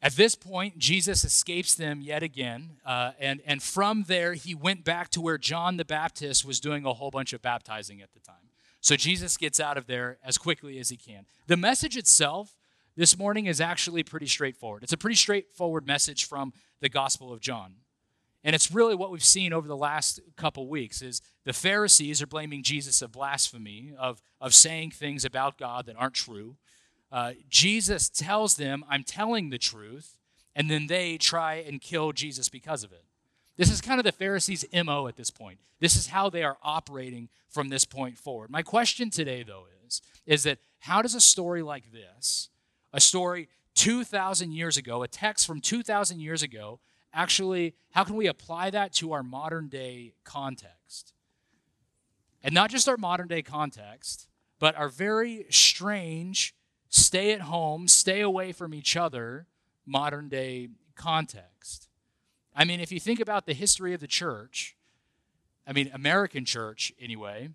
At 0.00 0.12
this 0.12 0.36
point, 0.36 0.78
Jesus 0.78 1.24
escapes 1.24 1.74
them 1.74 2.00
yet 2.00 2.22
again. 2.22 2.76
Uh, 2.86 3.12
and, 3.18 3.40
and 3.44 3.60
from 3.60 4.04
there, 4.06 4.34
he 4.34 4.54
went 4.54 4.84
back 4.84 5.08
to 5.10 5.20
where 5.20 5.38
John 5.38 5.76
the 5.76 5.84
Baptist 5.84 6.44
was 6.44 6.60
doing 6.60 6.86
a 6.86 6.92
whole 6.92 7.10
bunch 7.10 7.32
of 7.32 7.42
baptizing 7.42 8.00
at 8.00 8.12
the 8.12 8.20
time. 8.20 8.50
So 8.80 8.94
Jesus 8.94 9.36
gets 9.36 9.58
out 9.58 9.76
of 9.76 9.88
there 9.88 10.18
as 10.22 10.38
quickly 10.38 10.78
as 10.78 10.90
he 10.90 10.96
can. 10.96 11.26
The 11.48 11.56
message 11.56 11.96
itself 11.96 12.54
this 12.94 13.18
morning 13.18 13.46
is 13.46 13.60
actually 13.60 14.04
pretty 14.04 14.28
straightforward. 14.28 14.84
It's 14.84 14.92
a 14.92 14.96
pretty 14.96 15.16
straightforward 15.16 15.84
message 15.84 16.26
from 16.26 16.52
the 16.80 16.88
Gospel 16.88 17.32
of 17.32 17.40
John. 17.40 17.74
And 18.46 18.54
it's 18.54 18.70
really 18.70 18.94
what 18.94 19.10
we've 19.10 19.24
seen 19.24 19.52
over 19.52 19.66
the 19.66 19.76
last 19.76 20.20
couple 20.36 20.68
weeks 20.68 21.02
is 21.02 21.20
the 21.44 21.52
Pharisees 21.52 22.22
are 22.22 22.28
blaming 22.28 22.62
Jesus 22.62 23.02
of 23.02 23.10
blasphemy, 23.10 23.92
of, 23.98 24.22
of 24.40 24.54
saying 24.54 24.92
things 24.92 25.24
about 25.24 25.58
God 25.58 25.86
that 25.86 25.96
aren't 25.98 26.14
true. 26.14 26.54
Uh, 27.10 27.32
Jesus 27.50 28.08
tells 28.08 28.54
them, 28.54 28.84
I'm 28.88 29.02
telling 29.02 29.50
the 29.50 29.58
truth, 29.58 30.18
and 30.54 30.70
then 30.70 30.86
they 30.86 31.18
try 31.18 31.56
and 31.56 31.80
kill 31.80 32.12
Jesus 32.12 32.48
because 32.48 32.84
of 32.84 32.92
it. 32.92 33.02
This 33.56 33.68
is 33.68 33.80
kind 33.80 33.98
of 33.98 34.04
the 34.04 34.12
Pharisees' 34.12 34.64
MO 34.72 35.08
at 35.08 35.16
this 35.16 35.32
point. 35.32 35.58
This 35.80 35.96
is 35.96 36.06
how 36.06 36.30
they 36.30 36.44
are 36.44 36.56
operating 36.62 37.28
from 37.48 37.68
this 37.68 37.84
point 37.84 38.16
forward. 38.16 38.48
My 38.48 38.62
question 38.62 39.10
today, 39.10 39.42
though, 39.42 39.64
is, 39.84 40.00
is 40.24 40.44
that 40.44 40.58
how 40.78 41.02
does 41.02 41.16
a 41.16 41.20
story 41.20 41.62
like 41.62 41.90
this, 41.90 42.50
a 42.92 43.00
story 43.00 43.48
2,000 43.74 44.52
years 44.52 44.76
ago, 44.76 45.02
a 45.02 45.08
text 45.08 45.48
from 45.48 45.60
2,000 45.60 46.20
years 46.20 46.44
ago, 46.44 46.78
actually, 47.12 47.74
how 47.92 48.04
can 48.04 48.16
we 48.16 48.26
apply 48.26 48.70
that 48.70 48.92
to 48.94 49.12
our 49.12 49.22
modern 49.22 49.68
day 49.68 50.14
context? 50.24 51.12
And 52.42 52.54
not 52.54 52.70
just 52.70 52.88
our 52.88 52.96
modern 52.96 53.28
day 53.28 53.42
context, 53.42 54.28
but 54.58 54.76
our 54.76 54.88
very 54.88 55.46
strange, 55.50 56.54
stay 56.88 57.32
at 57.32 57.42
home, 57.42 57.88
stay 57.88 58.20
away 58.20 58.52
from 58.52 58.72
each 58.72 58.96
other 58.96 59.46
modern 59.84 60.28
day 60.28 60.68
context. 60.94 61.88
I 62.54 62.64
mean, 62.64 62.80
if 62.80 62.90
you 62.90 63.00
think 63.00 63.20
about 63.20 63.46
the 63.46 63.52
history 63.52 63.92
of 63.92 64.00
the 64.00 64.06
church, 64.06 64.76
I 65.66 65.72
mean, 65.72 65.90
American 65.92 66.44
church 66.44 66.92
anyway, 67.00 67.50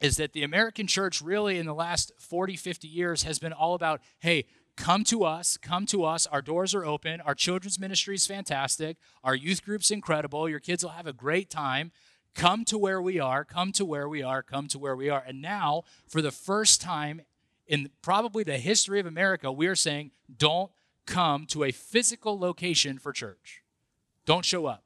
is 0.00 0.16
that 0.16 0.32
the 0.32 0.42
American 0.42 0.86
church 0.86 1.20
really 1.20 1.58
in 1.58 1.66
the 1.66 1.74
last 1.74 2.12
40, 2.18 2.56
50 2.56 2.88
years 2.88 3.24
has 3.24 3.38
been 3.38 3.52
all 3.52 3.74
about, 3.74 4.00
hey, 4.20 4.46
come 4.80 5.04
to 5.04 5.24
us, 5.24 5.58
come 5.58 5.84
to 5.86 6.04
us. 6.04 6.26
Our 6.26 6.40
doors 6.40 6.74
are 6.74 6.84
open. 6.84 7.20
Our 7.20 7.34
children's 7.34 7.78
ministry 7.78 8.14
is 8.14 8.26
fantastic. 8.26 8.96
Our 9.22 9.34
youth 9.34 9.62
group's 9.62 9.90
incredible. 9.90 10.48
Your 10.48 10.58
kids 10.58 10.82
will 10.82 10.92
have 10.92 11.06
a 11.06 11.12
great 11.12 11.50
time. 11.50 11.92
Come 12.34 12.64
to 12.64 12.78
where 12.78 13.02
we 13.02 13.20
are, 13.20 13.44
come 13.44 13.72
to 13.72 13.84
where 13.84 14.08
we 14.08 14.22
are, 14.22 14.42
come 14.42 14.68
to 14.68 14.78
where 14.78 14.96
we 14.96 15.10
are. 15.10 15.22
And 15.26 15.42
now, 15.42 15.82
for 16.06 16.22
the 16.22 16.30
first 16.30 16.80
time 16.80 17.22
in 17.66 17.90
probably 18.02 18.42
the 18.42 18.56
history 18.56 19.00
of 19.00 19.06
America, 19.06 19.52
we 19.52 19.66
are 19.66 19.76
saying, 19.76 20.12
don't 20.34 20.70
come 21.06 21.44
to 21.46 21.64
a 21.64 21.72
physical 21.72 22.38
location 22.38 22.98
for 22.98 23.12
church. 23.12 23.62
Don't 24.24 24.44
show 24.44 24.66
up. 24.66 24.84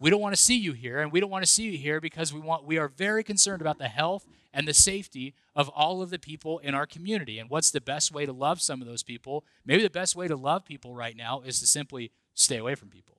We 0.00 0.10
don't 0.10 0.20
want 0.20 0.34
to 0.34 0.40
see 0.40 0.56
you 0.56 0.72
here, 0.72 1.00
and 1.00 1.12
we 1.12 1.20
don't 1.20 1.30
want 1.30 1.44
to 1.44 1.50
see 1.50 1.64
you 1.64 1.78
here 1.78 2.00
because 2.00 2.32
we 2.32 2.40
want 2.40 2.64
we 2.64 2.78
are 2.78 2.88
very 2.88 3.22
concerned 3.22 3.60
about 3.60 3.78
the 3.78 3.88
health 3.88 4.26
and 4.52 4.66
the 4.66 4.74
safety 4.74 5.34
of 5.54 5.68
all 5.68 6.02
of 6.02 6.10
the 6.10 6.18
people 6.18 6.58
in 6.58 6.74
our 6.74 6.86
community. 6.86 7.38
And 7.38 7.50
what's 7.50 7.70
the 7.70 7.80
best 7.80 8.12
way 8.12 8.26
to 8.26 8.32
love 8.32 8.60
some 8.60 8.80
of 8.80 8.86
those 8.86 9.02
people? 9.02 9.44
Maybe 9.64 9.82
the 9.82 9.90
best 9.90 10.16
way 10.16 10.28
to 10.28 10.36
love 10.36 10.64
people 10.64 10.94
right 10.94 11.16
now 11.16 11.40
is 11.40 11.60
to 11.60 11.66
simply 11.66 12.12
stay 12.34 12.56
away 12.56 12.74
from 12.74 12.88
people. 12.88 13.18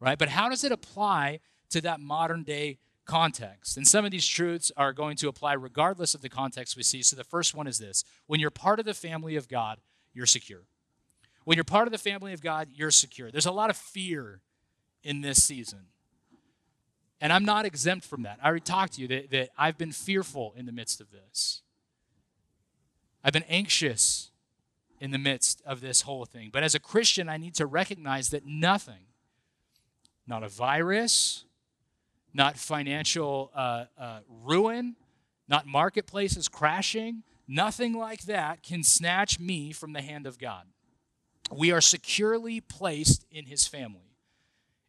Right? 0.00 0.18
But 0.18 0.30
how 0.30 0.48
does 0.48 0.64
it 0.64 0.72
apply 0.72 1.40
to 1.70 1.80
that 1.80 2.00
modern 2.00 2.42
day 2.42 2.78
context? 3.06 3.76
And 3.76 3.86
some 3.86 4.04
of 4.04 4.10
these 4.10 4.26
truths 4.26 4.70
are 4.76 4.92
going 4.92 5.16
to 5.18 5.28
apply 5.28 5.54
regardless 5.54 6.14
of 6.14 6.22
the 6.22 6.28
context 6.28 6.76
we 6.76 6.82
see. 6.82 7.02
So 7.02 7.16
the 7.16 7.24
first 7.24 7.54
one 7.54 7.66
is 7.66 7.78
this 7.78 8.04
when 8.26 8.40
you're 8.40 8.50
part 8.50 8.78
of 8.78 8.86
the 8.86 8.94
family 8.94 9.36
of 9.36 9.48
God, 9.48 9.80
you're 10.12 10.26
secure. 10.26 10.62
When 11.44 11.56
you're 11.56 11.64
part 11.64 11.86
of 11.86 11.92
the 11.92 11.98
family 11.98 12.32
of 12.32 12.40
God, 12.40 12.68
you're 12.72 12.90
secure. 12.90 13.30
There's 13.30 13.46
a 13.46 13.52
lot 13.52 13.70
of 13.70 13.76
fear 13.76 14.40
in 15.02 15.20
this 15.20 15.42
season. 15.44 15.86
And 17.20 17.32
I'm 17.32 17.44
not 17.44 17.64
exempt 17.64 18.06
from 18.06 18.22
that. 18.22 18.38
I 18.42 18.48
already 18.48 18.64
talked 18.64 18.94
to 18.94 19.02
you 19.02 19.08
that, 19.08 19.30
that 19.30 19.50
I've 19.56 19.78
been 19.78 19.92
fearful 19.92 20.52
in 20.56 20.66
the 20.66 20.72
midst 20.72 21.00
of 21.00 21.10
this. 21.10 21.62
I've 23.22 23.32
been 23.32 23.44
anxious 23.48 24.30
in 25.00 25.10
the 25.10 25.18
midst 25.18 25.62
of 25.64 25.80
this 25.80 26.02
whole 26.02 26.24
thing. 26.24 26.50
But 26.52 26.62
as 26.62 26.74
a 26.74 26.80
Christian, 26.80 27.28
I 27.28 27.36
need 27.36 27.54
to 27.54 27.66
recognize 27.66 28.30
that 28.30 28.46
nothing, 28.46 29.06
not 30.26 30.42
a 30.42 30.48
virus, 30.48 31.44
not 32.34 32.58
financial 32.58 33.50
uh, 33.54 33.84
uh, 33.98 34.20
ruin, 34.28 34.96
not 35.48 35.66
marketplaces 35.66 36.48
crashing, 36.48 37.22
nothing 37.46 37.94
like 37.94 38.22
that 38.22 38.62
can 38.62 38.82
snatch 38.82 39.38
me 39.38 39.72
from 39.72 39.92
the 39.92 40.02
hand 40.02 40.26
of 40.26 40.38
God. 40.38 40.64
We 41.52 41.70
are 41.70 41.80
securely 41.80 42.60
placed 42.60 43.24
in 43.30 43.46
his 43.46 43.66
family. 43.66 44.13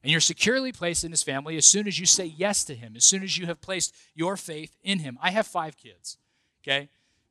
And 0.05 0.11
you're 0.11 0.21
securely 0.21 0.71
placed 0.71 1.03
in 1.03 1.09
his 1.09 1.23
family 1.23 1.57
as 1.57 1.65
soon 1.65 1.87
as 1.87 1.99
you 1.99 2.05
say 2.05 2.25
yes 2.25 2.63
to 2.65 2.75
him, 2.75 2.95
as 2.95 3.03
soon 3.03 3.23
as 3.23 3.39
you 3.39 3.47
have 3.47 3.59
placed 3.59 3.91
your 4.13 4.37
faith 4.37 4.77
in 4.83 4.99
him. 4.99 5.17
I 5.19 5.31
have 5.31 5.47
five 5.47 5.77
kids, 5.77 6.19
okay? 6.61 6.89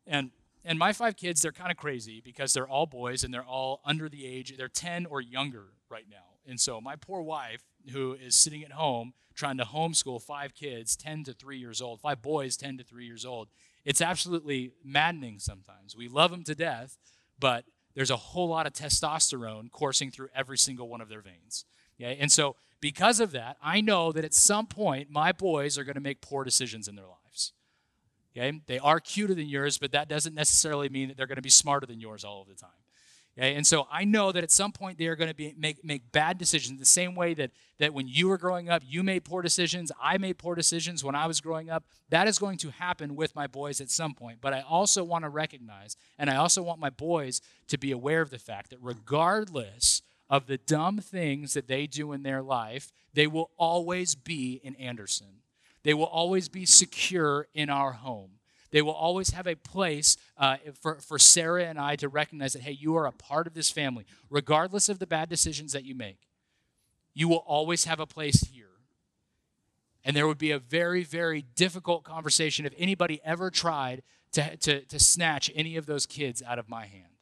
And 0.09 0.33
and 0.65 0.77
my 0.77 0.93
five 0.93 1.15
kids, 1.15 1.41
they're 1.41 1.53
kind 1.53 1.71
of 1.71 1.77
crazy 1.77 2.21
because 2.21 2.53
they're 2.53 2.67
all 2.67 2.87
boys 2.87 3.23
and 3.23 3.33
they're 3.33 3.45
all 3.45 3.81
under 3.85 4.09
the 4.09 4.27
age, 4.27 4.53
they're 4.57 4.67
10 4.67 5.07
or 5.07 5.21
younger 5.21 5.67
right 5.89 6.07
now. 6.11 6.41
And 6.49 6.59
so 6.59 6.81
my 6.81 6.97
poor 6.97 7.23
wife, 7.23 7.63
who 7.93 8.15
is 8.15 8.35
sitting 8.35 8.65
at 8.65 8.73
home 8.73 9.13
trying 9.37 9.59
to 9.59 9.65
homeschool 9.65 10.21
five 10.21 10.57
kids, 10.57 10.97
10 10.97 11.23
to 11.25 11.33
3 11.33 11.57
years 11.57 11.81
old, 11.81 12.01
five 12.01 12.23
boys, 12.23 12.57
10 12.57 12.79
to 12.79 12.83
3 12.83 13.07
years 13.07 13.25
old, 13.25 13.51
it's 13.85 14.01
absolutely 14.01 14.73
maddening 14.85 15.39
sometimes. 15.39 15.97
We 15.97 16.09
love 16.09 16.33
them 16.33 16.43
to 16.43 16.57
death, 16.57 16.99
but 17.39 17.67
there's 17.95 18.11
a 18.11 18.17
whole 18.17 18.49
lot 18.49 18.67
of 18.67 18.73
testosterone 18.73 19.71
coursing 19.71 20.11
through 20.11 20.31
every 20.35 20.59
single 20.59 20.89
one 20.89 21.01
of 21.01 21.09
their 21.09 21.21
veins. 21.21 21.67
Okay? 22.01 22.17
And 22.21 22.31
so, 22.31 22.57
because 22.81 23.19
of 23.19 23.33
that, 23.33 23.57
I 23.63 23.81
know 23.81 24.13
that 24.13 24.25
at 24.25 24.35
some 24.35 24.67
point 24.67 25.09
my 25.11 25.33
boys 25.33 25.79
are 25.79 25.85
going 25.85 25.95
to 25.95 26.03
make 26.03 26.21
poor 26.21 26.45
decisions 26.45 26.87
in 26.87 26.97
their 26.97 27.07
lives. 27.07 27.53
Okay? 28.37 28.61
They 28.67 28.79
are 28.79 29.01
cuter 29.01 29.35
than 29.35 29.49
yours, 29.49 29.79
but 29.79 29.93
that 29.93 30.09
doesn't 30.09 30.35
necessarily 30.35 30.89
mean 30.89 31.09
that 31.09 31.17
they're 31.17 31.27
going 31.27 31.37
to 31.37 31.43
be 31.43 31.51
smarter 31.51 31.87
than 31.87 31.99
yours 32.01 32.25
all 32.25 32.43
of 32.43 32.49
the 32.49 32.55
time. 32.55 32.71
Okay? 33.39 33.55
And 33.55 33.67
so 33.67 33.89
I 33.91 34.05
know 34.05 34.33
that 34.33 34.45
at 34.45 34.51
some 34.51 34.71
point 34.71 34.99
they 34.99 35.07
are 35.07 35.17
going 35.17 35.31
to 35.31 35.35
be 35.35 35.55
make, 35.57 35.85
make 35.85 36.13
bad 36.13 36.39
decisions 36.39 36.79
the 36.79 36.85
same 36.85 37.15
way 37.15 37.35
that, 37.35 37.51
that 37.79 37.95
when 37.95 38.07
you 38.07 38.29
were 38.29 38.39
growing 38.39 38.69
up, 38.69 38.83
you 38.85 39.03
made 39.03 39.25
poor 39.25 39.43
decisions. 39.43 39.91
I 40.01 40.19
made 40.19 40.39
poor 40.39 40.55
decisions 40.55 41.03
when 41.03 41.15
I 41.15 41.27
was 41.27 41.41
growing 41.41 41.71
up. 41.71 41.85
That 42.11 42.29
is 42.29 42.39
going 42.39 42.59
to 42.59 42.71
happen 42.71 43.17
with 43.17 43.35
my 43.35 43.47
boys 43.47 43.81
at 43.81 43.91
some 43.91 44.15
point. 44.15 44.39
But 44.41 44.53
I 44.53 44.61
also 44.61 45.03
want 45.03 45.25
to 45.25 45.29
recognize, 45.29 45.97
and 46.19 46.31
I 46.31 46.37
also 46.37 46.63
want 46.63 46.81
my 46.81 46.91
boys 46.91 47.41
to 47.69 47.79
be 47.79 47.93
aware 47.93 48.21
of 48.21 48.31
the 48.31 48.39
fact 48.39 48.71
that 48.71 48.79
regardless 48.83 50.03
of 50.35 50.49
the 50.49 50.59
dumb 50.59 50.99
things 50.99 51.55
that 51.55 51.69
they 51.69 51.87
do 51.87 52.11
in 52.11 52.25
their 52.25 52.43
life, 52.43 52.91
they 53.13 53.29
will 53.29 53.53
always 53.57 54.17
be 54.17 54.61
in 54.65 54.75
Anderson. 54.75 55.43
They 55.85 55.95
will 55.95 56.07
always 56.07 56.49
be 56.49 56.67
secure 56.67 57.47
in 57.55 57.71
our 57.71 57.93
home. 57.93 58.41
They 58.73 58.83
will 58.83 58.95
always 58.95 59.31
have 59.31 59.47
a 59.47 59.55
place 59.55 60.17
uh, 60.37 60.57
for, 60.83 60.97
for 60.97 61.21
Sarah 61.21 61.67
and 61.67 61.79
I 61.79 61.95
to 61.95 62.09
recognize 62.09 62.55
that, 62.55 62.63
hey, 62.63 62.73
you 62.73 62.97
are 62.97 63.07
a 63.07 63.13
part 63.13 63.47
of 63.47 63.55
this 63.55 63.71
family, 63.71 64.07
regardless 64.29 64.89
of 64.89 64.99
the 64.99 65.07
bad 65.07 65.29
decisions 65.29 65.73
that 65.73 65.85
you 65.85 65.95
make. 65.95 66.27
You 67.15 67.29
will 67.29 67.45
always 67.47 67.85
have 67.85 68.01
a 68.01 68.07
place 68.07 68.41
here. 68.53 68.71
And 70.05 70.17
there 70.17 70.27
would 70.27 70.37
be 70.37 70.51
a 70.51 70.59
very, 70.59 71.05
very 71.05 71.43
difficult 71.43 72.03
conversation 72.03 72.67
if 72.67 72.75
anybody 72.77 73.21
ever 73.25 73.53
tried 73.53 74.03
to, 74.33 74.57
to, 74.57 74.81
to 74.81 74.99
snatch 74.99 75.49
any 75.55 75.77
of 75.77 75.87
those 75.87 76.07
kids 76.07 76.43
out 76.45 76.59
of 76.59 76.69
my 76.69 76.87
hand 76.87 77.21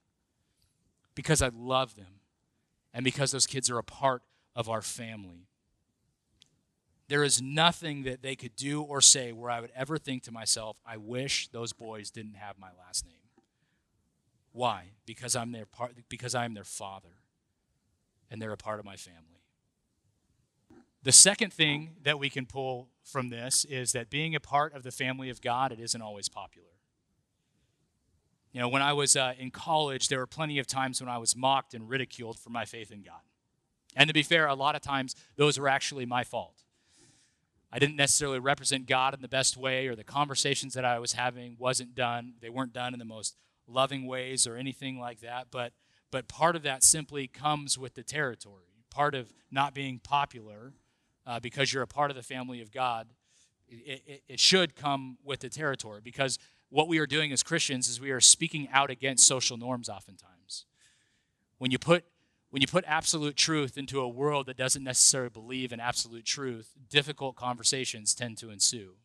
because 1.14 1.42
I 1.42 1.50
love 1.54 1.95
them 1.95 2.21
and 2.92 3.04
because 3.04 3.30
those 3.30 3.46
kids 3.46 3.70
are 3.70 3.78
a 3.78 3.84
part 3.84 4.22
of 4.54 4.68
our 4.68 4.82
family. 4.82 5.46
There 7.08 7.25
is 7.25 7.42
nothing 7.42 8.04
that 8.04 8.22
they 8.22 8.37
could 8.37 8.56
do 8.56 8.82
or 8.82 9.00
say 9.00 9.32
where 9.32 9.50
I 9.50 9.61
would 9.61 9.72
ever 9.75 9.99
think 9.99 10.22
to 10.25 10.32
myself, 10.32 10.76
I 10.87 10.96
wish 10.96 11.49
those 11.49 11.72
boys 11.72 12.11
didn't 12.11 12.37
have 12.37 12.58
my 12.58 12.70
last 12.78 13.04
name. 13.04 13.14
Why? 14.52 14.92
Because 15.06 15.34
I'm 15.34 15.52
their 15.52 15.66
part 15.66 15.92
because 16.08 16.34
I'm 16.34 16.54
their 16.54 16.64
father 16.64 17.16
and 18.30 18.40
they're 18.40 18.52
a 18.52 18.56
part 18.56 18.78
of 18.78 18.84
my 18.84 18.96
family. 18.96 19.42
The 21.02 21.12
second 21.12 21.52
thing 21.52 21.96
that 22.02 22.18
we 22.18 22.30
can 22.30 22.46
pull 22.46 22.88
from 23.02 23.28
this 23.28 23.64
is 23.64 23.92
that 23.92 24.08
being 24.08 24.34
a 24.34 24.40
part 24.40 24.75
of 24.75 24.84
the 24.84 24.92
family 24.92 25.30
of 25.30 25.40
God, 25.40 25.72
it 25.72 25.80
isn't 25.80 26.00
always 26.00 26.28
popular. 26.28 26.68
You 28.52 28.61
know, 28.61 28.68
when 28.68 28.82
I 28.82 28.92
was 28.92 29.16
uh, 29.16 29.32
in 29.38 29.50
college, 29.50 30.09
there 30.09 30.18
were 30.18 30.26
plenty 30.26 30.59
of 30.59 30.66
times 30.66 31.00
when 31.00 31.09
I 31.09 31.18
was 31.18 31.35
mocked 31.35 31.75
and 31.75 31.88
ridiculed 31.88 32.38
for 32.38 32.50
my 32.50 32.64
faith 32.64 32.90
in 32.90 33.02
God. 33.02 33.21
And 33.97 34.09
to 34.09 34.14
be 34.14 34.23
fair, 34.23 34.47
a 34.47 34.54
lot 34.54 34.75
of 34.75 34.82
times 34.82 35.14
those 35.37 35.59
were 35.59 35.68
actually 35.68 36.06
my 36.06 36.25
fault. 36.25 36.62
I 37.73 37.78
didn't 37.78 37.97
necessarily 37.97 38.38
represent 38.38 38.87
God 38.87 39.14
in 39.14 39.23
the 39.23 39.28
best 39.28 39.56
way, 39.56 39.87
or 39.87 39.97
the 39.97 40.04
conversations 40.04 40.75
that 40.75 40.85
I 40.85 40.99
was 40.99 41.14
having 41.14 41.56
wasn't 41.59 41.94
done. 41.94 42.35
They 42.40 42.50
weren't 42.50 42.75
done 42.75 42.92
in 42.92 42.99
the 42.99 43.06
most 43.06 43.37
loving 43.66 44.06
ways 44.06 44.47
or 44.47 44.56
anything 44.56 44.99
like 44.99 45.21
that. 45.21 45.47
But 45.50 45.73
but 46.11 46.28
part 46.28 46.54
of 46.54 46.62
that 46.62 46.85
simply 46.85 47.26
comes 47.26 47.78
with 47.78 47.94
the 47.94 48.02
territory. 48.02 48.85
Part 48.90 49.14
of 49.14 49.32
not 49.50 49.73
being 49.73 49.99
popular 49.99 50.75
uh, 51.26 51.40
because 51.40 51.73
you're 51.73 51.82
a 51.82 51.88
part 51.88 52.11
of 52.11 52.16
the 52.16 52.23
family 52.23 52.61
of 52.61 52.71
God, 52.71 53.09
it, 53.66 54.02
it, 54.06 54.23
it 54.28 54.40
should 54.40 54.76
come 54.76 55.16
with 55.25 55.40
the 55.40 55.49
territory 55.49 56.02
because 56.04 56.38
what 56.72 56.88
we 56.88 56.98
are 56.98 57.06
doing 57.06 57.32
as 57.32 57.42
Christians 57.42 57.86
is 57.86 58.00
we 58.00 58.10
are 58.12 58.20
speaking 58.20 58.66
out 58.72 58.90
against 58.90 59.26
social 59.26 59.58
norms 59.58 59.90
oftentimes. 59.90 60.64
When 61.58 61.70
you 61.70 61.78
put 61.78 62.04
when 62.48 62.60
you 62.60 62.66
put 62.66 62.84
absolute 62.86 63.36
truth 63.36 63.78
into 63.78 64.00
a 64.00 64.08
world 64.08 64.44
that 64.44 64.58
doesn't 64.58 64.84
necessarily 64.84 65.30
believe 65.30 65.72
in 65.72 65.80
absolute 65.80 66.26
truth, 66.26 66.74
difficult 66.90 67.34
conversations 67.34 68.14
tend 68.14 68.36
to 68.38 68.50
ensue. 68.50 68.96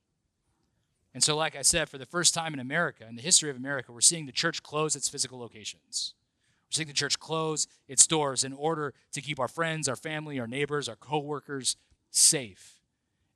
And 1.14 1.24
so, 1.24 1.34
like 1.34 1.56
I 1.56 1.62
said, 1.62 1.88
for 1.88 1.98
the 1.98 2.06
first 2.06 2.34
time 2.34 2.54
in 2.54 2.60
America, 2.60 3.06
in 3.08 3.16
the 3.16 3.22
history 3.22 3.50
of 3.50 3.56
America, 3.56 3.94
we're 3.94 4.02
seeing 4.02 4.26
the 4.26 4.34
church 4.34 4.64
close 4.64 4.98
its 4.98 5.08
physical 5.08 5.40
locations. 5.40 6.14
We're 6.68 6.76
seeing 6.76 6.90
the 6.90 6.94
church 6.94 7.20
close 7.20 7.68
its 7.88 8.06
doors 8.06 8.44
in 8.44 8.52
order 8.52 8.94
to 9.14 9.22
keep 9.22 9.40
our 9.40 9.48
friends, 9.48 9.88
our 9.88 9.96
family, 9.96 10.40
our 10.42 10.48
neighbors, 10.48 10.90
our 10.90 10.98
coworkers 10.98 11.78
safe. 12.12 12.82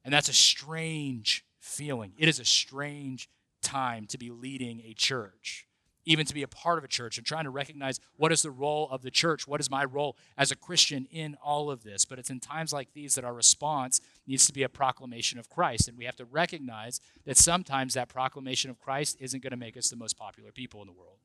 And 0.03 0.13
that's 0.13 0.29
a 0.29 0.33
strange 0.33 1.45
feeling. 1.59 2.11
It 2.17 2.27
is 2.27 2.39
a 2.39 2.45
strange 2.45 3.29
time 3.61 4.05
to 4.07 4.17
be 4.17 4.29
leading 4.29 4.81
a 4.81 4.93
church 4.93 5.67
even 6.05 6.25
to 6.25 6.33
be 6.33 6.43
a 6.43 6.47
part 6.47 6.77
of 6.77 6.83
a 6.83 6.87
church 6.87 7.17
and 7.17 7.25
trying 7.27 7.43
to 7.43 7.49
recognize 7.49 7.99
what 8.17 8.31
is 8.31 8.41
the 8.41 8.51
role 8.51 8.89
of 8.89 9.01
the 9.01 9.11
church 9.11 9.47
what 9.47 9.59
is 9.59 9.69
my 9.69 9.83
role 9.83 10.17
as 10.37 10.51
a 10.51 10.55
christian 10.55 11.07
in 11.11 11.37
all 11.43 11.69
of 11.69 11.83
this. 11.83 12.05
But 12.05 12.19
it's 12.19 12.29
in 12.29 12.39
times 12.39 12.73
like 12.73 12.93
these 12.93 13.15
that 13.15 13.25
our 13.25 13.33
response 13.33 14.01
needs 14.25 14.45
to 14.47 14.53
be 14.53 14.63
a 14.63 14.69
proclamation 14.69 15.39
of 15.39 15.49
christ. 15.49 15.87
And 15.87 15.97
we 15.97 16.05
have 16.05 16.15
to 16.17 16.25
recognize 16.25 16.99
that 17.25 17.37
sometimes 17.37 17.93
that 17.93 18.09
proclamation 18.09 18.69
of 18.69 18.79
christ 18.79 19.17
isn't 19.19 19.43
going 19.43 19.51
to 19.51 19.57
make 19.57 19.77
us 19.77 19.89
the 19.89 19.95
most 19.95 20.17
popular 20.17 20.51
people 20.51 20.81
in 20.81 20.87
the 20.87 20.93
world. 20.93 21.17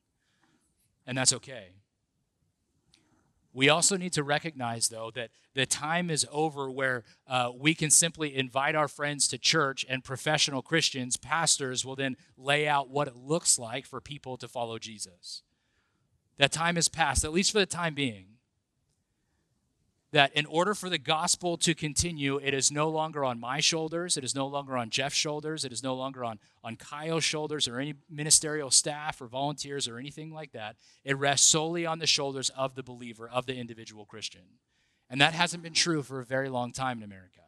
And 1.06 1.16
that's 1.16 1.32
okay 1.32 1.68
we 3.56 3.70
also 3.70 3.96
need 3.96 4.12
to 4.12 4.22
recognize, 4.22 4.90
though, 4.90 5.10
that 5.14 5.30
the 5.54 5.64
time 5.64 6.10
is 6.10 6.26
over 6.30 6.70
where 6.70 7.04
uh, 7.26 7.50
we 7.58 7.74
can 7.74 7.90
simply 7.90 8.36
invite 8.36 8.74
our 8.74 8.86
friends 8.86 9.26
to 9.28 9.38
church 9.38 9.82
and 9.88 10.04
professional 10.04 10.60
Christians, 10.60 11.16
pastors, 11.16 11.82
will 11.82 11.96
then 11.96 12.18
lay 12.36 12.68
out 12.68 12.90
what 12.90 13.08
it 13.08 13.16
looks 13.16 13.58
like 13.58 13.86
for 13.86 13.98
people 13.98 14.36
to 14.36 14.46
follow 14.46 14.78
Jesus. 14.78 15.42
That 16.36 16.52
time 16.52 16.76
is 16.76 16.88
past, 16.88 17.24
at 17.24 17.32
least 17.32 17.50
for 17.50 17.58
the 17.58 17.64
time 17.64 17.94
being 17.94 18.35
that 20.12 20.32
in 20.34 20.46
order 20.46 20.74
for 20.74 20.88
the 20.88 20.98
gospel 20.98 21.56
to 21.58 21.74
continue, 21.74 22.38
it 22.38 22.54
is 22.54 22.70
no 22.70 22.88
longer 22.88 23.24
on 23.24 23.40
my 23.40 23.60
shoulders, 23.60 24.16
it 24.16 24.24
is 24.24 24.34
no 24.34 24.46
longer 24.46 24.76
on 24.76 24.88
Jeff's 24.88 25.16
shoulders, 25.16 25.64
it 25.64 25.72
is 25.72 25.82
no 25.82 25.94
longer 25.94 26.24
on, 26.24 26.38
on 26.62 26.76
Kyle's 26.76 27.24
shoulders 27.24 27.66
or 27.66 27.80
any 27.80 27.94
ministerial 28.08 28.70
staff 28.70 29.20
or 29.20 29.26
volunteers 29.26 29.88
or 29.88 29.98
anything 29.98 30.32
like 30.32 30.52
that. 30.52 30.76
It 31.04 31.18
rests 31.18 31.46
solely 31.46 31.84
on 31.84 31.98
the 31.98 32.06
shoulders 32.06 32.50
of 32.50 32.76
the 32.76 32.82
believer, 32.82 33.28
of 33.28 33.46
the 33.46 33.56
individual 33.56 34.04
Christian. 34.04 34.42
And 35.10 35.20
that 35.20 35.34
hasn't 35.34 35.62
been 35.62 35.74
true 35.74 36.02
for 36.02 36.20
a 36.20 36.24
very 36.24 36.48
long 36.48 36.72
time 36.72 36.98
in 36.98 37.04
America. 37.04 37.40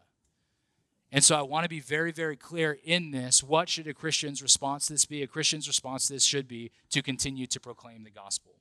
And 1.11 1.25
so 1.25 1.37
I 1.37 1.43
want 1.43 1.65
to 1.65 1.71
be 1.71 1.81
very, 1.81 2.13
very 2.13 2.37
clear 2.37 2.79
in 2.85 3.13
this. 3.13 3.43
What 3.43 3.69
should 3.69 3.87
a 3.87 3.95
Christian's 3.95 4.43
response 4.43 4.87
to 4.87 4.93
this 4.93 5.07
be? 5.07 5.23
A 5.23 5.27
Christian's 5.27 5.67
response 5.67 6.07
to 6.07 6.13
this 6.13 6.25
should 6.25 6.47
be 6.47 6.71
to 6.91 7.03
continue 7.03 7.47
to 7.47 7.61
proclaim 7.61 8.05
the 8.05 8.11
gospel. 8.11 8.53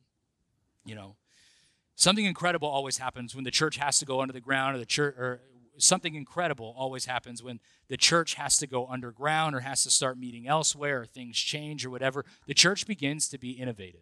You 0.86 0.96
know, 0.96 1.16
Something 1.98 2.26
incredible 2.26 2.68
always 2.68 3.00
happens 3.00 3.34
when 3.34 3.44
the 3.44 3.50
church 3.50 3.78
has 3.78 3.98
to 3.98 4.06
go 4.06 4.22
under 4.22 4.32
the 4.32 4.40
ground 4.40 4.76
or 4.76 4.80
the 4.80 4.86
church 4.86 5.16
or 5.18 5.42
something 5.80 6.14
incredible 6.14 6.76
always 6.78 7.06
happens 7.06 7.42
when 7.42 7.60
the 7.88 7.98
church 7.98 8.36
has 8.36 8.56
to 8.60 8.68
go 8.68 8.86
underground 8.86 9.56
or 9.56 9.62
has 9.62 9.82
to 9.84 9.90
start 9.90 10.16
meeting 10.16 10.48
elsewhere 10.48 11.02
or 11.02 11.06
things 11.08 11.36
change 11.38 11.88
or 11.88 11.90
whatever. 11.90 12.24
The 12.46 12.54
church 12.54 12.86
begins 12.86 13.28
to 13.30 13.40
be 13.40 13.52
innovative. 13.52 14.02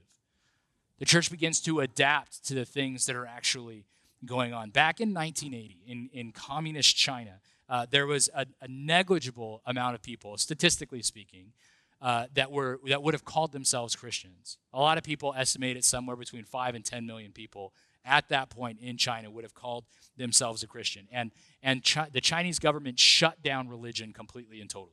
The 0.99 1.05
church 1.05 1.31
begins 1.31 1.61
to 1.61 1.79
adapt 1.79 2.45
to 2.47 2.53
the 2.53 2.65
things 2.65 3.05
that 3.05 3.15
are 3.15 3.25
actually 3.25 3.85
going 4.25 4.53
on. 4.53 4.71
Back 4.71 4.99
in 4.99 5.13
1980, 5.13 5.79
in, 5.87 6.09
in 6.11 6.33
communist 6.33 6.97
China, 6.97 7.39
uh, 7.69 7.85
there 7.89 8.07
was 8.07 8.29
a, 8.35 8.45
a, 8.61 8.67
negligible 8.67 9.61
amount 9.65 9.95
of 9.95 10.01
people, 10.01 10.37
statistically 10.37 11.01
speaking, 11.01 11.53
uh, 12.01 12.25
that 12.33 12.51
were 12.51 12.79
that 12.87 13.01
would 13.01 13.13
have 13.13 13.25
called 13.25 13.51
themselves 13.51 13.95
Christians. 13.95 14.57
A 14.73 14.79
lot 14.79 14.97
of 14.97 15.03
people 15.03 15.33
estimate 15.35 15.77
it 15.77 15.83
somewhere 15.83 16.15
between 16.15 16.43
five 16.43 16.75
and 16.75 16.83
10 16.83 17.05
million 17.05 17.31
people 17.31 17.73
at 18.05 18.29
that 18.29 18.49
point 18.49 18.79
in 18.79 18.97
China 18.97 19.31
would 19.31 19.43
have 19.43 19.53
called 19.53 19.85
themselves 20.15 20.63
a 20.63 20.67
Christian. 20.67 21.07
And, 21.11 21.31
and 21.63 21.83
Chi- 21.83 22.09
the 22.11 22.21
Chinese 22.21 22.59
government 22.59 22.99
shut 22.99 23.41
down 23.41 23.67
religion 23.67 24.13
completely 24.13 24.61
and 24.61 24.69
totally. 24.69 24.91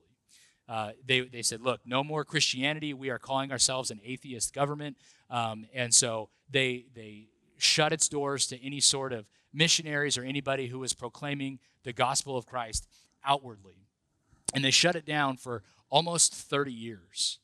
Uh, 0.68 0.92
they, 1.06 1.20
they 1.20 1.42
said, 1.42 1.60
look, 1.60 1.80
no 1.84 2.02
more 2.02 2.24
Christianity. 2.24 2.94
We 2.94 3.10
are 3.10 3.18
calling 3.18 3.52
ourselves 3.52 3.90
an 3.90 4.00
atheist 4.02 4.54
government. 4.54 4.96
Um, 5.28 5.66
and 5.74 5.92
so 5.92 6.30
they, 6.50 6.86
they 6.94 7.28
shut 7.58 7.92
its 7.92 8.08
doors 8.08 8.46
to 8.46 8.64
any 8.64 8.80
sort 8.80 9.12
of 9.12 9.26
missionaries 9.52 10.16
or 10.16 10.24
anybody 10.24 10.68
who 10.68 10.78
was 10.78 10.94
proclaiming 10.94 11.58
the 11.84 11.92
gospel 11.92 12.36
of 12.36 12.46
Christ 12.46 12.88
outwardly. 13.24 13.76
And 14.54 14.64
they 14.64 14.70
shut 14.70 14.96
it 14.96 15.04
down 15.04 15.36
for 15.36 15.62
almost 15.92 16.34
30 16.34 16.72
years. 16.72 17.38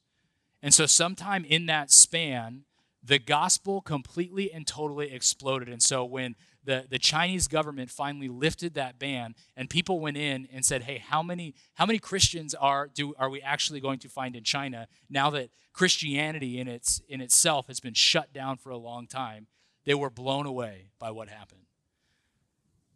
And 0.63 0.75
so, 0.75 0.87
sometime 0.87 1.45
in 1.45 1.67
that 1.67 1.93
span, 1.93 2.65
the 3.05 3.19
gospel 3.19 3.81
completely 3.81 4.51
and 4.51 4.67
totally 4.67 5.13
exploded. 5.13 5.69
And 5.69 5.83
so 5.83 6.05
when 6.05 6.35
the, 6.65 6.85
the 6.91 6.99
Chinese 6.99 7.47
government 7.47 7.91
finally 7.91 8.29
lifted 8.29 8.75
that 8.75 8.99
ban 8.99 9.35
and 9.57 9.71
people 9.71 10.01
went 10.01 10.17
in 10.17 10.49
and 10.53 10.65
said, 10.65 10.83
hey, 10.83 10.99
how 10.99 11.23
many, 11.23 11.55
how 11.75 11.87
many 11.87 11.99
Christians 11.99 12.55
are, 12.55 12.89
do, 12.93 13.15
are 13.17 13.31
we 13.31 13.41
actually 13.41 13.81
going 13.81 14.01
to 14.01 14.09
find 14.09 14.35
in 14.35 14.43
China 14.43 14.89
now 15.09 15.31
that 15.31 15.51
Christianity 15.73 16.59
in, 16.59 16.67
its, 16.67 17.01
in 17.09 17.21
itself 17.21 17.69
has 17.69 17.79
been 17.79 17.95
shut 17.95 18.33
down 18.33 18.57
for 18.57 18.71
a 18.71 18.77
long 18.77 19.07
time? 19.07 19.47
They 19.85 19.95
were 19.95 20.11
blown 20.11 20.45
away 20.45 20.91
by 20.99 21.13
what 21.13 21.29
happened. 21.29 21.63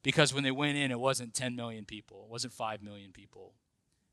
Because 0.03 0.35
when 0.35 0.43
they 0.43 0.51
went 0.51 0.77
in, 0.77 0.91
it 0.91 0.99
wasn't 0.99 1.33
10 1.33 1.55
million 1.55 1.85
people, 1.85 2.25
it 2.27 2.31
wasn't 2.31 2.53
5 2.53 2.83
million 2.83 3.12
people. 3.12 3.55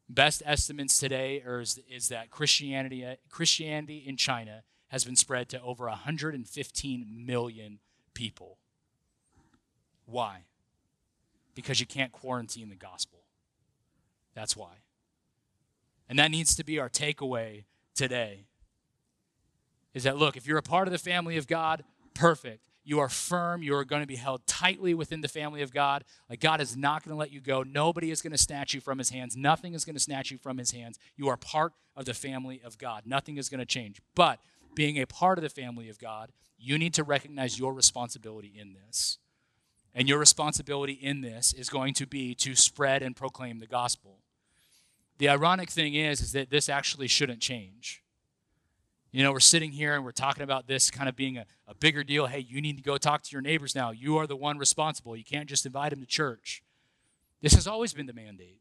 Best 0.10 0.42
estimates 0.44 0.98
today 0.98 1.44
is, 1.46 1.80
is 1.88 2.10
that 2.10 2.32
Christianity, 2.32 3.06
Christianity 3.30 4.04
in 4.06 4.18
China 4.18 4.64
has 4.88 5.06
been 5.06 5.16
spread 5.16 5.50
to 5.50 5.62
over 5.62 5.86
115 5.86 7.26
million 7.26 7.80
people. 8.16 8.58
Why? 10.06 10.46
Because 11.54 11.80
you 11.80 11.86
can't 11.86 12.12
quarantine 12.12 12.70
the 12.70 12.76
gospel. 12.76 13.20
That's 14.34 14.58
why. 14.58 14.78
And 16.08 16.18
that 16.18 16.32
needs 16.32 16.56
to 16.56 16.64
be 16.64 16.80
our 16.80 16.90
takeaway 16.90 17.66
today. 17.94 18.46
Is 19.94 20.04
that 20.04 20.18
look, 20.18 20.36
if 20.36 20.48
you're 20.48 20.58
a 20.58 20.64
part 20.64 20.88
of 20.88 20.92
the 20.92 20.98
family 20.98 21.38
of 21.38 21.46
God, 21.46 21.84
perfect. 22.16 22.69
You 22.90 23.02
are 23.02 23.08
firm. 23.08 23.62
You 23.62 23.76
are 23.76 23.86
going 23.86 24.02
to 24.02 24.08
be 24.08 24.16
held 24.16 24.48
tightly 24.48 24.96
within 24.96 25.22
the 25.22 25.28
family 25.28 25.62
of 25.62 25.72
God. 25.72 26.04
Like 26.28 26.40
God 26.40 26.60
is 26.60 26.76
not 26.76 27.04
going 27.04 27.14
to 27.14 27.20
let 27.20 27.32
you 27.32 27.40
go. 27.40 27.62
Nobody 27.62 28.10
is 28.10 28.24
going 28.24 28.32
to 28.32 28.38
snatch 28.38 28.74
you 28.74 28.82
from 28.82 28.98
his 28.98 29.12
hands. 29.12 29.38
Nothing 29.38 29.76
is 29.76 29.86
going 29.86 29.96
to 29.96 30.00
snatch 30.00 30.32
you 30.32 30.40
from 30.40 30.58
his 30.58 30.72
hands. 30.72 30.98
You 31.16 31.28
are 31.28 31.38
part 31.38 31.74
of 31.96 32.06
the 32.06 32.16
family 32.16 32.60
of 32.66 32.80
God. 32.80 33.04
Nothing 33.06 33.38
is 33.38 33.48
going 33.48 33.60
to 33.60 33.66
change. 33.66 34.02
But 34.16 34.40
being 34.74 34.98
a 34.98 35.06
part 35.06 35.38
of 35.38 35.44
the 35.44 35.52
family 35.52 35.88
of 35.88 36.00
God, 36.00 36.32
you 36.58 36.80
need 36.80 36.96
to 36.96 37.04
recognize 37.04 37.60
your 37.60 37.76
responsibility 37.76 38.52
in 38.60 38.74
this. 38.74 39.20
And 39.94 40.10
your 40.10 40.18
responsibility 40.18 40.94
in 40.94 41.22
this 41.22 41.54
is 41.54 41.70
going 41.70 41.94
to 41.94 42.08
be 42.08 42.34
to 42.34 42.56
spread 42.56 43.04
and 43.04 43.16
proclaim 43.16 43.60
the 43.60 43.68
gospel. 43.68 44.18
The 45.20 45.30
ironic 45.30 45.70
thing 45.70 45.94
is, 45.94 46.22
is 46.22 46.32
that 46.32 46.50
this 46.50 46.68
actually 46.68 47.08
shouldn't 47.08 47.42
change. 47.42 48.02
You 49.12 49.24
know, 49.24 49.32
we're 49.32 49.40
sitting 49.40 49.72
here 49.72 49.96
and 49.96 50.06
we're 50.06 50.12
talking 50.12 50.44
about 50.44 50.68
this 50.68 50.92
kind 50.92 51.10
of 51.10 51.16
being 51.16 51.38
a, 51.38 51.46
a 51.68 51.74
bigger 51.74 52.04
deal. 52.04 52.28
Hey, 52.28 52.40
you 52.40 52.62
need 52.62 52.78
to 52.78 52.84
go 52.84 52.98
talk 52.98 53.24
to 53.24 53.32
your 53.32 53.42
neighbors 53.42 53.74
now. 53.74 53.90
You 53.92 54.18
are 54.18 54.28
the 54.28 54.36
one 54.36 54.60
responsible. 54.60 55.16
You 55.18 55.24
can't 55.24 55.50
just 55.50 55.66
invite 55.66 55.90
them 55.90 56.02
to 56.02 56.06
church. 56.06 56.62
This 57.42 57.54
has 57.56 57.66
always 57.66 57.94
been 57.94 58.06
the 58.06 58.14
mandate. 58.14 58.60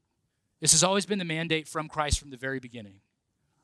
This 0.60 0.72
has 0.72 0.82
always 0.82 1.04
been 1.04 1.18
the 1.18 1.24
mandate 1.24 1.68
from 1.68 1.88
Christ 1.88 2.18
from 2.18 2.30
the 2.30 2.36
very 2.36 2.60
beginning. 2.60 3.00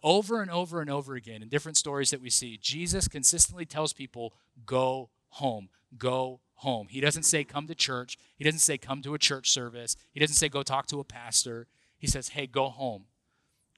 Over 0.02 0.42
and 0.42 0.50
over 0.50 0.82
and 0.82 0.90
over 0.90 1.14
again, 1.14 1.42
in 1.42 1.48
different 1.48 1.78
stories 1.78 2.10
that 2.10 2.20
we 2.20 2.28
see, 2.28 2.58
Jesus 2.60 3.08
consistently 3.08 3.64
tells 3.64 3.94
people, 3.94 4.34
go 4.66 5.08
home, 5.30 5.70
go 5.96 6.40
home. 6.56 6.88
He 6.90 7.00
doesn't 7.00 7.22
say, 7.22 7.42
come 7.42 7.66
to 7.66 7.74
church. 7.74 8.18
He 8.36 8.44
doesn't 8.44 8.60
say, 8.60 8.76
come 8.76 9.00
to 9.02 9.14
a 9.14 9.18
church 9.18 9.50
service. 9.50 9.96
He 10.12 10.20
doesn't 10.20 10.36
say, 10.36 10.50
go 10.50 10.62
talk 10.62 10.86
to 10.88 11.00
a 11.00 11.04
pastor. 11.04 11.66
He 11.96 12.06
says, 12.06 12.28
hey, 12.28 12.46
go 12.46 12.68
home. 12.68 13.06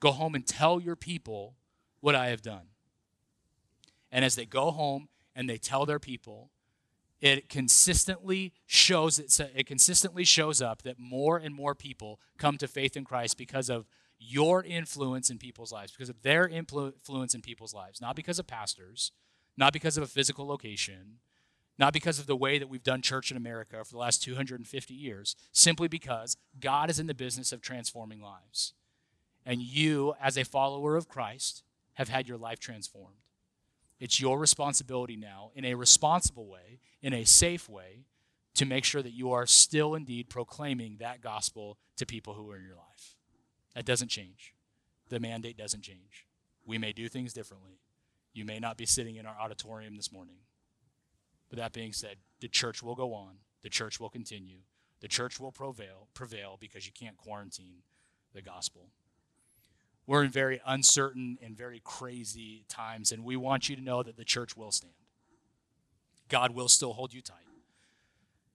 Go 0.00 0.10
home 0.10 0.34
and 0.34 0.44
tell 0.44 0.80
your 0.80 0.96
people 0.96 1.54
what 2.00 2.16
I 2.16 2.28
have 2.28 2.42
done. 2.42 2.66
And 4.10 4.24
as 4.24 4.34
they 4.34 4.46
go 4.46 4.70
home 4.70 5.08
and 5.34 5.48
they 5.48 5.58
tell 5.58 5.86
their 5.86 5.98
people, 5.98 6.50
it 7.20 7.48
consistently 7.48 8.52
shows 8.66 9.18
it 9.18 9.66
consistently 9.66 10.24
shows 10.24 10.60
up 10.60 10.82
that 10.82 10.98
more 10.98 11.38
and 11.38 11.54
more 11.54 11.74
people 11.74 12.20
come 12.38 12.58
to 12.58 12.68
faith 12.68 12.96
in 12.96 13.04
Christ 13.04 13.38
because 13.38 13.70
of 13.70 13.86
your 14.18 14.62
influence 14.62 15.30
in 15.30 15.38
people's 15.38 15.72
lives, 15.72 15.92
because 15.92 16.08
of 16.08 16.22
their 16.22 16.46
influence 16.48 17.34
in 17.34 17.40
people's 17.42 17.74
lives, 17.74 18.00
not 18.00 18.16
because 18.16 18.38
of 18.38 18.46
pastors, 18.46 19.12
not 19.56 19.72
because 19.72 19.96
of 19.96 20.02
a 20.02 20.06
physical 20.06 20.46
location, 20.46 21.18
not 21.78 21.92
because 21.92 22.18
of 22.18 22.26
the 22.26 22.36
way 22.36 22.58
that 22.58 22.68
we've 22.68 22.82
done 22.82 23.02
church 23.02 23.30
in 23.30 23.36
America 23.36 23.84
for 23.84 23.92
the 23.92 23.98
last 23.98 24.22
250 24.22 24.94
years, 24.94 25.36
simply 25.52 25.88
because 25.88 26.36
God 26.58 26.88
is 26.88 26.98
in 26.98 27.06
the 27.06 27.14
business 27.14 27.52
of 27.52 27.60
transforming 27.60 28.20
lives. 28.20 28.72
And 29.44 29.60
you, 29.62 30.14
as 30.20 30.36
a 30.36 30.44
follower 30.44 30.96
of 30.96 31.08
Christ, 31.08 31.62
have 31.94 32.08
had 32.08 32.26
your 32.28 32.38
life 32.38 32.58
transformed. 32.58 33.16
It's 33.98 34.20
your 34.20 34.38
responsibility 34.38 35.16
now, 35.16 35.50
in 35.54 35.64
a 35.64 35.74
responsible 35.74 36.46
way, 36.46 36.80
in 37.02 37.12
a 37.12 37.24
safe 37.24 37.68
way, 37.68 38.04
to 38.54 38.64
make 38.64 38.84
sure 38.84 39.02
that 39.02 39.12
you 39.12 39.32
are 39.32 39.46
still 39.46 39.94
indeed 39.94 40.28
proclaiming 40.28 40.96
that 40.98 41.20
gospel 41.20 41.78
to 41.96 42.06
people 42.06 42.34
who 42.34 42.50
are 42.50 42.56
in 42.56 42.64
your 42.64 42.76
life. 42.76 43.16
That 43.74 43.84
doesn't 43.84 44.08
change. 44.08 44.54
The 45.08 45.20
mandate 45.20 45.56
doesn't 45.56 45.82
change. 45.82 46.26
We 46.64 46.78
may 46.78 46.92
do 46.92 47.08
things 47.08 47.32
differently. 47.32 47.78
You 48.32 48.44
may 48.44 48.58
not 48.58 48.76
be 48.76 48.86
sitting 48.86 49.16
in 49.16 49.26
our 49.26 49.36
auditorium 49.38 49.96
this 49.96 50.12
morning. 50.12 50.36
But 51.48 51.58
that 51.58 51.72
being 51.72 51.92
said, 51.92 52.16
the 52.40 52.48
church 52.48 52.82
will 52.82 52.94
go 52.94 53.14
on. 53.14 53.36
The 53.62 53.70
church 53.70 54.00
will 54.00 54.10
continue. 54.10 54.58
The 55.00 55.08
church 55.08 55.38
will 55.38 55.52
prevail, 55.52 56.08
prevail 56.14 56.56
because 56.60 56.86
you 56.86 56.92
can't 56.92 57.16
quarantine 57.16 57.82
the 58.34 58.42
gospel. 58.42 58.88
We're 60.06 60.22
in 60.22 60.30
very 60.30 60.60
uncertain 60.64 61.38
and 61.42 61.56
very 61.56 61.80
crazy 61.82 62.64
times, 62.68 63.10
and 63.10 63.24
we 63.24 63.36
want 63.36 63.68
you 63.68 63.76
to 63.76 63.82
know 63.82 64.02
that 64.02 64.16
the 64.16 64.24
church 64.24 64.56
will 64.56 64.70
stand. 64.70 64.92
God 66.28 66.54
will 66.54 66.68
still 66.68 66.92
hold 66.92 67.12
you 67.12 67.22
tight. 67.22 67.38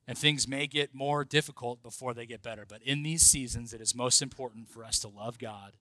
And 0.08 0.18
things 0.18 0.48
may 0.48 0.68
get 0.68 0.96
more 0.96 1.24
difficult 1.24 1.84
before 1.84 2.14
they 2.14 2.26
get 2.26 2.42
better. 2.42 2.66
But 2.68 2.82
in 2.84 3.04
these 3.04 3.22
seasons, 3.22 3.74
it 3.74 3.82
is 3.82 3.96
most 3.96 4.22
important 4.22 4.70
for 4.70 4.84
us 4.84 5.00
to 5.00 5.08
love 5.08 5.38
God, 5.40 5.74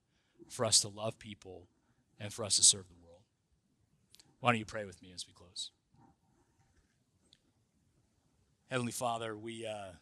for 0.49 0.65
us 0.65 0.79
to 0.81 0.87
love 0.89 1.19
people, 1.19 1.67
and 2.19 2.31
for 2.31 2.45
us 2.45 2.57
to 2.57 2.63
serve 2.63 2.87
the 2.87 2.95
world. 3.03 3.21
Why 4.39 4.51
don't 4.51 4.59
you 4.59 4.65
pray 4.65 4.85
with 4.85 5.01
me 5.01 5.11
as 5.13 5.25
we 5.27 5.33
close? 5.33 5.71
Heavenly 8.69 8.91
Father, 8.93 9.35
we, 9.37 9.65
uh, 9.65 9.93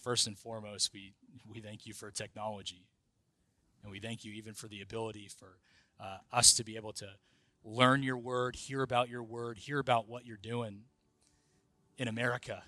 first 0.00 0.26
and 0.26 0.36
foremost, 0.36 0.92
we, 0.92 1.12
we 1.48 1.60
thank 1.60 1.86
you 1.86 1.94
for 1.94 2.10
technology. 2.10 2.86
And 3.82 3.90
we 3.90 4.00
thank 4.00 4.24
you 4.24 4.32
even 4.32 4.54
for 4.54 4.68
the 4.68 4.80
ability 4.80 5.28
for 5.28 5.58
uh, 6.00 6.18
us 6.32 6.54
to 6.54 6.64
be 6.64 6.76
able 6.76 6.92
to 6.94 7.06
learn 7.64 8.02
your 8.02 8.16
word, 8.16 8.56
hear 8.56 8.82
about 8.82 9.08
your 9.08 9.22
word, 9.22 9.58
hear 9.58 9.78
about 9.78 10.08
what 10.08 10.26
you're 10.26 10.36
doing 10.36 10.82
in 11.98 12.08
America 12.08 12.62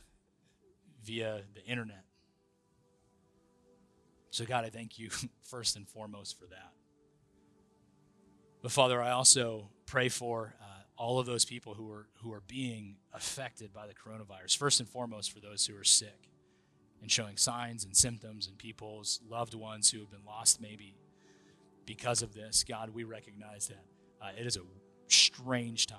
via 1.05 1.43
the 1.55 1.65
internet. 1.65 2.05
So, 4.31 4.45
God, 4.45 4.65
I 4.65 4.71
thank 4.71 4.99
you 4.99 5.11
first 5.43 5.77
and 5.77 5.89
foremost 5.89 6.39
for 6.39 6.47
that. 6.47 6.73
But, 8.63 8.73
Father, 8.73 9.01
I 9.03 9.11
also 9.11 9.69
pray 9.87 10.09
for 10.09 10.55
uh, 10.61 10.65
all 10.97 11.19
of 11.19 11.27
those 11.27 11.45
people 11.45 11.75
who 11.75 11.91
are, 11.93 12.07
who 12.23 12.33
are 12.33 12.43
being 12.47 12.97
affected 13.13 13.73
by 13.73 13.87
the 13.87 13.95
coronavirus. 13.95 14.57
First 14.57 14.81
and 14.81 14.89
foremost, 14.89 15.33
for 15.33 15.41
those 15.41 15.67
who 15.67 15.77
are 15.77 15.85
sick 15.85 16.31
and 17.03 17.11
showing 17.11 17.37
signs 17.37 17.85
and 17.85 17.95
symptoms, 17.95 18.47
and 18.47 18.57
people's 18.57 19.21
loved 19.29 19.55
ones 19.55 19.91
who 19.91 20.01
have 20.01 20.11
been 20.11 20.25
lost 20.27 20.61
maybe 20.61 20.97
because 21.87 22.23
of 22.23 22.35
this. 22.35 22.65
God, 22.65 22.91
we 22.91 23.05
recognize 23.05 23.69
that 23.69 23.85
uh, 24.21 24.31
it 24.39 24.47
is 24.47 24.57
a 24.57 24.61
strange 25.09 25.87
time. 25.87 25.99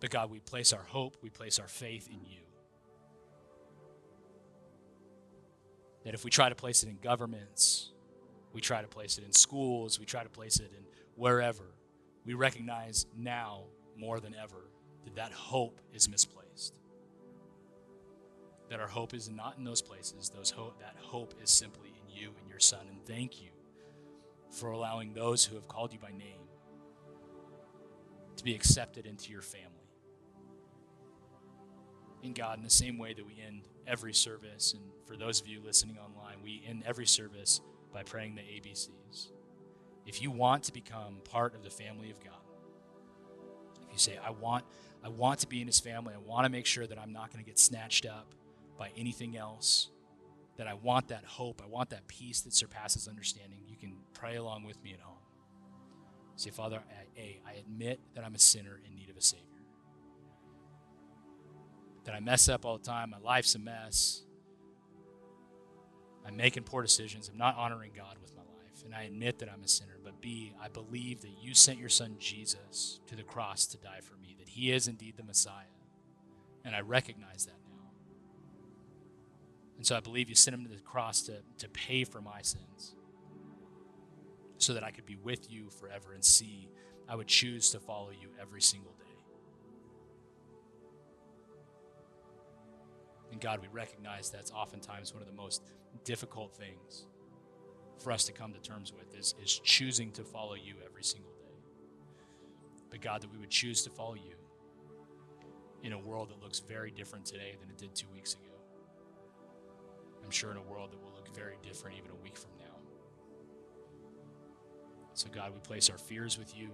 But, 0.00 0.10
God, 0.10 0.30
we 0.30 0.40
place 0.40 0.72
our 0.72 0.82
hope, 0.82 1.16
we 1.22 1.30
place 1.30 1.58
our 1.58 1.68
faith 1.68 2.08
in 2.08 2.20
you. 2.24 2.40
That 6.04 6.14
if 6.14 6.24
we 6.24 6.30
try 6.30 6.48
to 6.48 6.54
place 6.54 6.82
it 6.82 6.88
in 6.88 6.98
governments, 7.02 7.90
we 8.52 8.60
try 8.60 8.80
to 8.80 8.88
place 8.88 9.18
it 9.18 9.24
in 9.24 9.32
schools, 9.32 9.98
we 9.98 10.06
try 10.06 10.22
to 10.22 10.28
place 10.28 10.58
it 10.58 10.70
in 10.76 10.84
wherever, 11.16 11.64
we 12.24 12.34
recognize 12.34 13.06
now 13.16 13.64
more 13.96 14.20
than 14.20 14.34
ever 14.34 14.70
that 15.04 15.16
that 15.16 15.32
hope 15.32 15.80
is 15.92 16.08
misplaced. 16.08 16.74
That 18.68 18.80
our 18.80 18.88
hope 18.88 19.14
is 19.14 19.30
not 19.30 19.56
in 19.58 19.64
those 19.64 19.80
places. 19.80 20.28
Those 20.28 20.50
hope, 20.50 20.78
that 20.80 20.96
hope 21.00 21.34
is 21.42 21.50
simply 21.50 21.90
in 21.90 22.14
you 22.14 22.32
and 22.40 22.48
your 22.50 22.58
Son. 22.58 22.80
And 22.88 23.04
thank 23.06 23.40
you 23.40 23.50
for 24.56 24.70
allowing 24.70 25.12
those 25.12 25.44
who 25.44 25.54
have 25.54 25.68
called 25.68 25.92
you 25.92 25.98
by 25.98 26.10
name 26.10 26.40
to 28.36 28.44
be 28.44 28.54
accepted 28.54 29.06
into 29.06 29.30
your 29.30 29.42
family. 29.42 29.66
In 32.22 32.32
God, 32.32 32.58
in 32.58 32.64
the 32.64 32.70
same 32.70 32.98
way 32.98 33.12
that 33.12 33.24
we 33.24 33.36
end 33.46 33.68
every 33.86 34.14
service, 34.14 34.72
and 34.72 34.82
for 35.06 35.16
those 35.16 35.40
of 35.40 35.46
you 35.46 35.60
listening 35.64 35.98
online, 35.98 36.36
we 36.42 36.62
end 36.66 36.82
every 36.86 37.06
service 37.06 37.60
by 37.92 38.02
praying 38.02 38.34
the 38.34 38.40
ABCs. 38.40 39.28
If 40.06 40.22
you 40.22 40.30
want 40.30 40.64
to 40.64 40.72
become 40.72 41.18
part 41.24 41.54
of 41.54 41.62
the 41.62 41.70
family 41.70 42.10
of 42.10 42.22
God, 42.24 42.32
if 43.82 43.92
you 43.92 43.98
say, 43.98 44.18
I 44.24 44.30
want, 44.30 44.64
I 45.04 45.08
want 45.08 45.40
to 45.40 45.46
be 45.46 45.60
in 45.60 45.66
his 45.66 45.80
family, 45.80 46.14
I 46.14 46.18
want 46.18 46.44
to 46.44 46.50
make 46.50 46.66
sure 46.66 46.86
that 46.86 46.98
I'm 46.98 47.12
not 47.12 47.32
going 47.32 47.44
to 47.44 47.48
get 47.48 47.58
snatched 47.58 48.06
up 48.06 48.34
by 48.78 48.90
anything 48.96 49.36
else, 49.36 49.90
that 50.56 50.66
I 50.66 50.74
want 50.74 51.08
that 51.08 51.24
hope, 51.24 51.62
I 51.62 51.68
want 51.68 51.90
that 51.90 52.06
peace 52.08 52.40
that 52.42 52.54
surpasses 52.54 53.08
understanding, 53.08 53.58
you 53.66 53.76
can 53.76 53.94
pray 54.14 54.36
along 54.36 54.64
with 54.64 54.82
me 54.82 54.92
at 54.94 55.00
home. 55.00 55.18
Say, 56.36 56.50
Father, 56.50 56.82
A, 57.16 57.40
I 57.46 57.52
admit 57.54 58.00
that 58.14 58.24
I'm 58.24 58.34
a 58.34 58.38
sinner 58.38 58.80
in 58.86 58.94
need 58.94 59.08
of 59.10 59.16
a 59.16 59.22
Savior. 59.22 59.44
That 62.04 62.14
I 62.14 62.20
mess 62.20 62.48
up 62.48 62.64
all 62.64 62.78
the 62.78 62.84
time, 62.84 63.10
my 63.10 63.18
life's 63.18 63.54
a 63.54 63.58
mess. 63.58 64.22
I'm 66.26 66.36
making 66.36 66.64
poor 66.64 66.82
decisions. 66.82 67.28
I'm 67.28 67.38
not 67.38 67.56
honoring 67.56 67.92
God 67.96 68.16
with 68.20 68.34
my 68.34 68.42
life. 68.42 68.84
And 68.84 68.94
I 68.94 69.04
admit 69.04 69.38
that 69.38 69.48
I'm 69.52 69.62
a 69.62 69.68
sinner. 69.68 69.98
But 70.02 70.20
B, 70.20 70.52
I 70.62 70.68
believe 70.68 71.22
that 71.22 71.32
you 71.40 71.54
sent 71.54 71.78
your 71.78 71.88
son 71.88 72.16
Jesus 72.18 73.00
to 73.06 73.16
the 73.16 73.22
cross 73.22 73.66
to 73.66 73.78
die 73.78 74.00
for 74.02 74.16
me, 74.16 74.36
that 74.38 74.48
he 74.48 74.72
is 74.72 74.88
indeed 74.88 75.16
the 75.16 75.24
Messiah. 75.24 75.64
And 76.64 76.74
I 76.74 76.80
recognize 76.80 77.46
that. 77.46 77.65
And 79.76 79.86
so 79.86 79.96
I 79.96 80.00
believe 80.00 80.28
you 80.28 80.34
sent 80.34 80.54
him 80.54 80.64
to 80.64 80.70
the 80.70 80.80
cross 80.80 81.22
to, 81.22 81.42
to 81.58 81.68
pay 81.68 82.04
for 82.04 82.20
my 82.20 82.40
sins 82.42 82.94
so 84.58 84.72
that 84.74 84.82
I 84.82 84.90
could 84.90 85.06
be 85.06 85.16
with 85.16 85.50
you 85.50 85.68
forever 85.70 86.12
and 86.12 86.24
see 86.24 86.68
I 87.08 87.14
would 87.14 87.28
choose 87.28 87.70
to 87.70 87.78
follow 87.78 88.10
you 88.10 88.30
every 88.40 88.60
single 88.60 88.92
day. 88.92 89.04
And 93.30 93.40
God, 93.40 93.60
we 93.60 93.68
recognize 93.68 94.30
that's 94.30 94.50
oftentimes 94.50 95.12
one 95.12 95.22
of 95.22 95.28
the 95.28 95.34
most 95.34 95.62
difficult 96.04 96.56
things 96.56 97.06
for 97.98 98.12
us 98.12 98.24
to 98.24 98.32
come 98.32 98.52
to 98.52 98.60
terms 98.60 98.92
with 98.92 99.18
is, 99.18 99.34
is 99.42 99.60
choosing 99.62 100.10
to 100.12 100.24
follow 100.24 100.54
you 100.54 100.74
every 100.84 101.04
single 101.04 101.32
day. 101.32 101.54
But 102.90 103.00
God, 103.00 103.22
that 103.22 103.30
we 103.30 103.38
would 103.38 103.50
choose 103.50 103.82
to 103.82 103.90
follow 103.90 104.14
you 104.14 104.36
in 105.82 105.92
a 105.92 105.98
world 105.98 106.30
that 106.30 106.42
looks 106.42 106.60
very 106.60 106.90
different 106.90 107.26
today 107.26 107.56
than 107.60 107.70
it 107.70 107.78
did 107.78 107.94
two 107.94 108.06
weeks 108.12 108.34
ago. 108.34 108.45
I'm 110.26 110.32
sure 110.32 110.50
in 110.50 110.56
a 110.56 110.62
world 110.62 110.90
that 110.90 111.00
will 111.00 111.12
look 111.14 111.32
very 111.36 111.54
different 111.62 111.96
even 111.98 112.10
a 112.10 112.16
week 112.16 112.36
from 112.36 112.50
now. 112.58 112.64
So, 115.14 115.28
God, 115.32 115.52
we 115.54 115.60
place 115.60 115.88
our 115.88 115.98
fears 115.98 116.36
with 116.36 116.56
you, 116.58 116.68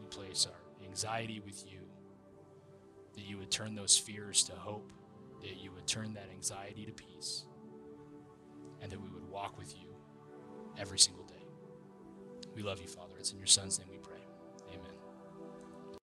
we 0.00 0.06
place 0.06 0.48
our 0.50 0.84
anxiety 0.84 1.40
with 1.46 1.64
you, 1.70 1.78
that 3.14 3.22
you 3.22 3.38
would 3.38 3.52
turn 3.52 3.76
those 3.76 3.96
fears 3.96 4.42
to 4.44 4.52
hope, 4.52 4.92
that 5.42 5.62
you 5.62 5.70
would 5.70 5.86
turn 5.86 6.12
that 6.14 6.28
anxiety 6.32 6.84
to 6.84 6.92
peace, 6.92 7.44
and 8.80 8.90
that 8.90 9.00
we 9.00 9.08
would 9.10 9.28
walk 9.30 9.56
with 9.56 9.72
you 9.76 9.94
every 10.76 10.98
single 10.98 11.24
day. 11.24 11.34
We 12.56 12.62
love 12.62 12.80
you, 12.80 12.88
Father. 12.88 13.14
It's 13.16 13.30
in 13.30 13.38
your 13.38 13.46
Son's 13.46 13.78
name 13.78 13.88
we. 13.92 14.01